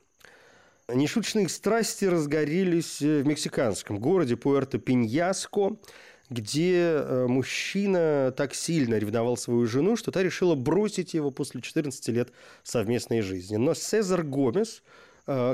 Нешуточные 0.88 1.48
страсти 1.48 2.04
разгорелись 2.04 3.00
в 3.00 3.26
мексиканском 3.26 3.98
городе 3.98 4.34
Пуэрто-Пиньяско, 4.34 5.78
где 6.28 6.76
э, 6.76 7.26
мужчина 7.26 8.34
так 8.36 8.54
сильно 8.54 8.96
ревновал 8.96 9.36
свою 9.36 9.66
жену, 9.66 9.96
что 9.96 10.10
та 10.10 10.22
решила 10.22 10.54
бросить 10.54 11.14
его 11.14 11.30
после 11.30 11.62
14 11.62 12.08
лет 12.08 12.32
совместной 12.62 13.22
жизни. 13.22 13.56
Но 13.56 13.74
Сезар 13.74 14.22
Гомес, 14.22 14.82
э, 14.82 15.03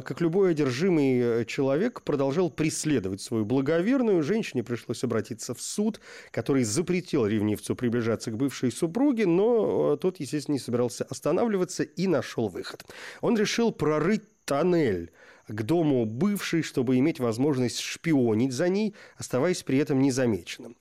как 0.02 0.20
любой 0.20 0.50
одержимый 0.50 1.20
э, 1.20 1.44
человек, 1.44 2.02
продолжал 2.02 2.50
преследовать 2.50 3.20
свою 3.20 3.44
благоверную. 3.44 4.22
Женщине 4.22 4.64
пришлось 4.64 5.04
обратиться 5.04 5.54
в 5.54 5.60
суд, 5.60 6.00
который 6.30 6.64
запретил 6.64 7.26
ревнивцу 7.26 7.76
приближаться 7.76 8.30
к 8.30 8.36
бывшей 8.36 8.72
супруге, 8.72 9.26
но 9.26 9.96
тот, 9.96 10.18
естественно, 10.18 10.54
не 10.54 10.58
собирался 10.58 11.04
останавливаться 11.04 11.84
и 11.84 12.06
нашел 12.06 12.48
выход. 12.48 12.84
Он 13.20 13.36
решил 13.38 13.70
прорыть 13.72 14.22
тоннель 14.44 15.12
к 15.46 15.62
дому 15.62 16.04
бывшей, 16.04 16.62
чтобы 16.62 16.98
иметь 16.98 17.20
возможность 17.20 17.80
шпионить 17.80 18.52
за 18.52 18.68
ней, 18.68 18.94
оставаясь 19.16 19.62
при 19.62 19.78
этом 19.78 20.00
незамеченным. 20.00 20.76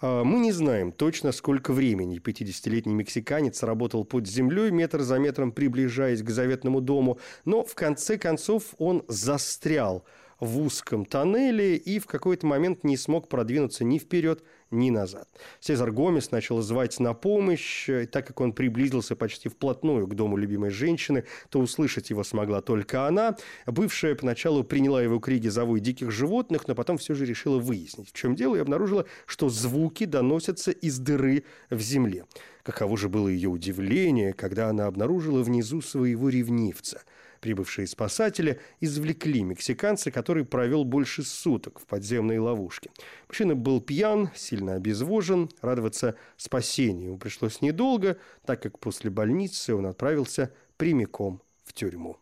А, 0.00 0.22
мы 0.24 0.38
не 0.38 0.52
знаем 0.52 0.92
точно, 0.92 1.32
сколько 1.32 1.72
времени 1.72 2.20
50-летний 2.20 2.94
мексиканец 2.94 3.62
работал 3.62 4.04
под 4.04 4.26
землей, 4.26 4.70
метр 4.70 5.00
за 5.00 5.18
метром 5.18 5.52
приближаясь 5.52 6.22
к 6.22 6.30
заветному 6.30 6.80
дому, 6.80 7.18
но 7.44 7.64
в 7.64 7.74
конце 7.74 8.16
концов 8.16 8.74
он 8.78 9.04
застрял 9.08 10.04
в 10.38 10.60
узком 10.60 11.04
тоннеле 11.04 11.76
и 11.76 11.98
в 11.98 12.06
какой-то 12.06 12.46
момент 12.46 12.84
не 12.84 12.96
смог 12.96 13.28
продвинуться 13.28 13.82
ни 13.82 13.98
вперед, 13.98 14.44
ни 14.70 14.90
назад. 14.90 15.28
Сезар 15.60 15.90
Гомес 15.92 16.30
начал 16.30 16.60
звать 16.60 16.98
на 17.00 17.14
помощь, 17.14 17.88
и 17.88 18.06
так 18.06 18.26
как 18.26 18.40
он 18.40 18.52
приблизился 18.52 19.16
почти 19.16 19.48
вплотную 19.48 20.06
к 20.06 20.14
дому 20.14 20.36
любимой 20.36 20.70
женщины, 20.70 21.24
то 21.50 21.60
услышать 21.60 22.10
его 22.10 22.24
смогла 22.24 22.60
только 22.60 23.06
она. 23.06 23.36
Бывшая 23.66 24.14
поначалу 24.14 24.64
приняла 24.64 25.02
его 25.02 25.18
крики 25.18 25.48
за 25.48 25.64
вой 25.64 25.80
диких 25.80 26.10
животных, 26.10 26.68
но 26.68 26.74
потом 26.74 26.98
все 26.98 27.14
же 27.14 27.24
решила 27.24 27.58
выяснить, 27.58 28.10
в 28.10 28.12
чем 28.12 28.34
дело, 28.34 28.56
и 28.56 28.60
обнаружила, 28.60 29.06
что 29.26 29.48
звуки 29.48 30.04
доносятся 30.04 30.70
из 30.70 30.98
дыры 30.98 31.44
в 31.70 31.80
земле. 31.80 32.24
Каково 32.62 32.98
же 32.98 33.08
было 33.08 33.28
ее 33.28 33.48
удивление, 33.48 34.34
когда 34.34 34.68
она 34.68 34.86
обнаружила 34.86 35.42
внизу 35.42 35.80
своего 35.80 36.28
ревнивца– 36.28 37.02
Прибывшие 37.40 37.86
спасатели 37.86 38.60
извлекли 38.80 39.42
мексиканца, 39.42 40.10
который 40.10 40.44
провел 40.44 40.84
больше 40.84 41.22
суток 41.22 41.78
в 41.78 41.86
подземной 41.86 42.38
ловушке. 42.38 42.90
Мужчина 43.28 43.54
был 43.54 43.80
пьян, 43.80 44.30
сильно 44.34 44.74
обезвожен. 44.74 45.48
Радоваться 45.60 46.16
спасению 46.36 47.08
ему 47.08 47.18
пришлось 47.18 47.62
недолго, 47.62 48.18
так 48.44 48.62
как 48.62 48.78
после 48.78 49.10
больницы 49.10 49.74
он 49.74 49.86
отправился 49.86 50.52
прямиком 50.76 51.40
в 51.64 51.72
тюрьму. 51.72 52.16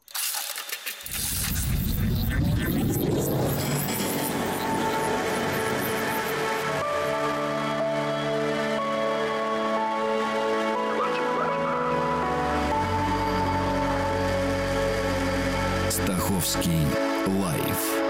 Стаховский 16.37 16.85
лайф 17.41 18.03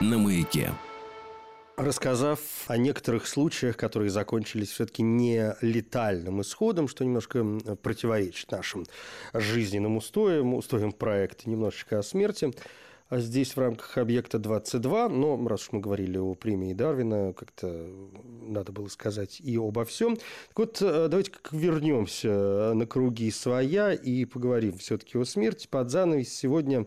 на 0.00 0.18
маяке. 0.18 0.70
Рассказав 1.78 2.40
о 2.66 2.76
некоторых 2.76 3.26
случаях, 3.26 3.78
которые 3.78 4.10
закончились 4.10 4.70
все-таки 4.70 5.02
не 5.02 5.54
летальным 5.62 6.42
исходом, 6.42 6.88
что 6.88 7.04
немножко 7.04 7.42
противоречит 7.82 8.50
нашим 8.50 8.84
жизненным 9.32 9.96
устоям, 9.96 10.54
устоям 10.54 10.92
проекта, 10.92 11.48
немножечко 11.48 12.00
о 12.00 12.02
смерти, 12.02 12.52
а 13.08 13.18
здесь 13.20 13.54
в 13.54 13.60
рамках 13.60 13.98
объекта 13.98 14.38
22, 14.38 15.08
но 15.08 15.48
раз 15.48 15.62
уж 15.62 15.72
мы 15.72 15.80
говорили 15.80 16.18
о 16.18 16.34
премии 16.34 16.72
Дарвина, 16.72 17.32
как-то 17.32 17.88
надо 18.42 18.72
было 18.72 18.88
сказать 18.88 19.40
и 19.40 19.56
обо 19.56 19.84
всем. 19.84 20.16
Так 20.16 20.58
вот, 20.58 20.82
э, 20.82 21.06
давайте 21.08 21.30
как 21.30 21.52
вернемся 21.52 22.72
на 22.74 22.86
круги 22.86 23.30
своя 23.30 23.92
и 23.92 24.24
поговорим 24.24 24.78
все-таки 24.78 25.18
о 25.18 25.24
смерти. 25.24 25.68
Под 25.70 25.90
занавес 25.90 26.32
сегодня 26.32 26.86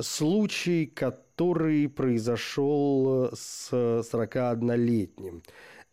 случай, 0.00 0.86
который 0.86 1.88
произошел 1.88 3.30
с 3.34 3.70
41-летним 3.72 5.42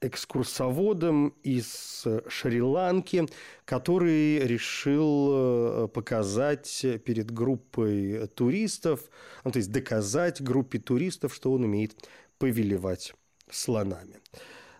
экскурсоводом 0.03 1.33
из 1.43 2.05
Шри-Ланки, 2.27 3.27
который 3.65 4.39
решил 4.39 5.29
э, 5.31 5.87
показать 5.87 6.85
перед 7.05 7.31
группой 7.31 8.27
туристов, 8.27 9.09
ну, 9.43 9.51
то 9.51 9.57
есть 9.57 9.71
доказать 9.71 10.41
группе 10.41 10.79
туристов, 10.79 11.33
что 11.33 11.53
он 11.53 11.63
умеет 11.63 11.95
повелевать 12.37 13.13
слонами. 13.49 14.19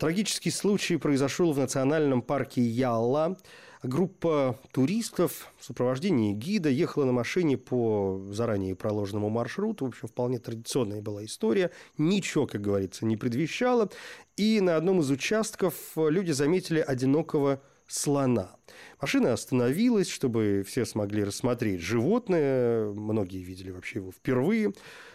Трагический 0.04 0.52
случай 0.52 0.98
произошел 0.98 1.54
в 1.54 1.58
национальном 1.58 2.22
парке 2.22 2.62
Ялла. 2.62 3.38
Группа 3.84 4.60
туристов 4.74 5.48
в 5.58 5.64
сопровождении 5.64 6.34
гида 6.34 6.68
ехала 6.68 7.06
на 7.06 7.14
машине 7.14 7.58
по 7.58 8.22
заранее 8.30 8.76
проложенному 8.76 9.30
маршруту. 9.30 9.86
В 9.86 9.88
общем, 9.88 10.10
вполне 10.10 10.40
традиционная 10.40 11.02
была 11.02 11.24
история. 11.24 11.72
Ничего, 11.98 12.48
как 12.48 12.60
говорится, 12.60 13.06
не 13.06 13.16
предвещало. 13.16 13.92
И 14.36 14.60
на 14.60 14.76
одном 14.76 15.00
из 15.00 15.10
участков 15.10 15.74
люди 15.96 16.32
заметили 16.32 16.82
одинокого 16.82 17.62
слона. 17.88 18.58
Машина 19.00 19.32
остановилась, 19.32 20.10
чтобы 20.10 20.66
все 20.68 20.84
смогли 20.84 21.24
рассмотреть 21.24 21.80
животное. 21.80 22.92
Многие 22.92 23.42
видели 23.42 23.72
вообще 23.72 24.00
его 24.00 24.12
впервые. 24.12 24.74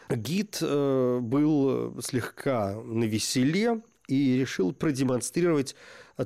Гид 0.09 0.61
э, 0.63 1.19
был 1.21 2.01
слегка 2.01 2.75
на 2.83 3.05
веселе 3.05 3.83
и 4.09 4.37
решил 4.39 4.73
продемонстрировать 4.73 5.77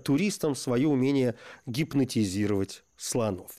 туристам 0.03 0.55
свое 0.55 0.89
умение 0.89 1.35
гипнотизировать 1.67 2.85
слонов. 2.97 3.51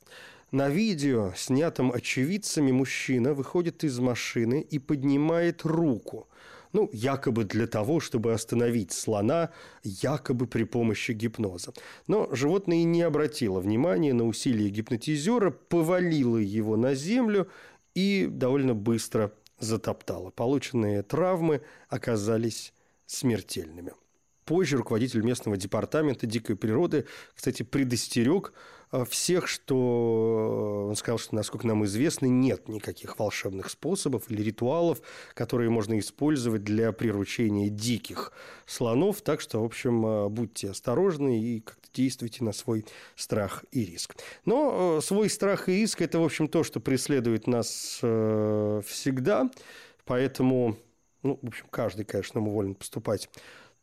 На 0.51 0.69
видео, 0.69 1.33
снятом 1.35 1.91
очевидцами, 1.91 2.71
мужчина 2.71 3.33
выходит 3.33 3.83
из 3.83 3.99
машины 3.99 4.61
и 4.61 4.79
поднимает 4.79 5.63
руку. 5.63 6.27
Ну, 6.73 6.89
якобы 6.91 7.43
для 7.43 7.67
того, 7.67 7.99
чтобы 7.99 8.33
остановить 8.33 8.91
слона, 8.91 9.51
якобы 9.83 10.47
при 10.47 10.63
помощи 10.63 11.11
гипноза. 11.11 11.73
Но 12.07 12.29
животное 12.31 12.83
не 12.83 13.03
обратило 13.03 13.59
внимания 13.59 14.13
на 14.13 14.25
усилия 14.25 14.69
гипнотизера, 14.69 15.51
повалило 15.51 16.37
его 16.37 16.77
на 16.77 16.95
землю 16.95 17.47
и 17.93 18.27
довольно 18.29 18.73
быстро 18.73 19.31
затоптало. 19.59 20.31
Полученные 20.31 21.03
травмы 21.03 21.61
оказались 21.89 22.73
смертельными. 23.05 23.93
Позже 24.45 24.77
руководитель 24.77 25.21
местного 25.21 25.57
департамента 25.57 26.27
дикой 26.27 26.55
природы, 26.55 27.05
кстати, 27.33 27.63
предостерег 27.63 28.51
э, 28.91 29.05
всех, 29.09 29.47
что 29.47 30.85
э, 30.85 30.89
он 30.89 30.95
сказал, 30.97 31.17
что, 31.17 31.35
насколько 31.35 31.65
нам 31.65 31.85
известно, 31.85 32.25
нет 32.25 32.67
никаких 32.67 33.17
волшебных 33.17 33.69
способов 33.69 34.29
или 34.29 34.41
ритуалов, 34.41 35.01
которые 35.33 35.69
можно 35.69 35.97
использовать 35.97 36.63
для 36.63 36.91
приручения 36.91 37.69
диких 37.69 38.33
слонов. 38.65 39.21
Так 39.21 39.39
что, 39.39 39.61
в 39.61 39.65
общем, 39.65 40.05
э, 40.05 40.29
будьте 40.29 40.71
осторожны 40.71 41.39
и 41.41 41.61
как-то 41.61 41.87
действуйте 41.93 42.43
на 42.43 42.51
свой 42.51 42.85
страх 43.15 43.63
и 43.71 43.85
риск. 43.85 44.15
Но 44.43 44.99
свой 44.99 45.29
страх 45.29 45.69
и 45.69 45.73
риск– 45.73 46.01
это, 46.03 46.19
в 46.19 46.23
общем, 46.25 46.49
то, 46.49 46.63
что 46.63 46.81
преследует 46.81 47.47
нас 47.47 47.97
всегда. 47.97 49.49
Поэтому, 50.05 50.75
ну, 51.21 51.39
в 51.41 51.47
общем, 51.47 51.65
каждый, 51.69 52.03
конечно, 52.03 52.41
волен 52.41 52.75
поступать 52.75 53.29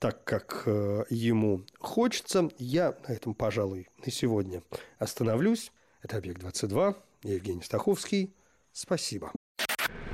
так, 0.01 0.25
как 0.25 0.63
э, 0.67 1.05
ему 1.11 1.63
хочется. 1.79 2.51
Я 2.59 2.97
на 3.07 3.13
этом, 3.13 3.35
пожалуй, 3.35 3.89
на 4.05 4.11
сегодня 4.11 4.65
остановлюсь. 4.99 5.71
Это 6.03 6.17
«Объект-22». 6.17 6.97
Я 7.23 7.35
Евгений 7.35 7.63
Стаховский. 7.63 8.35
Спасибо. 8.73 9.31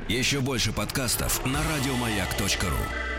Еще 0.08 0.40
больше 0.40 0.72
подкастов 0.72 1.44
на 1.46 1.60
радиомаяк.ру 1.62 3.15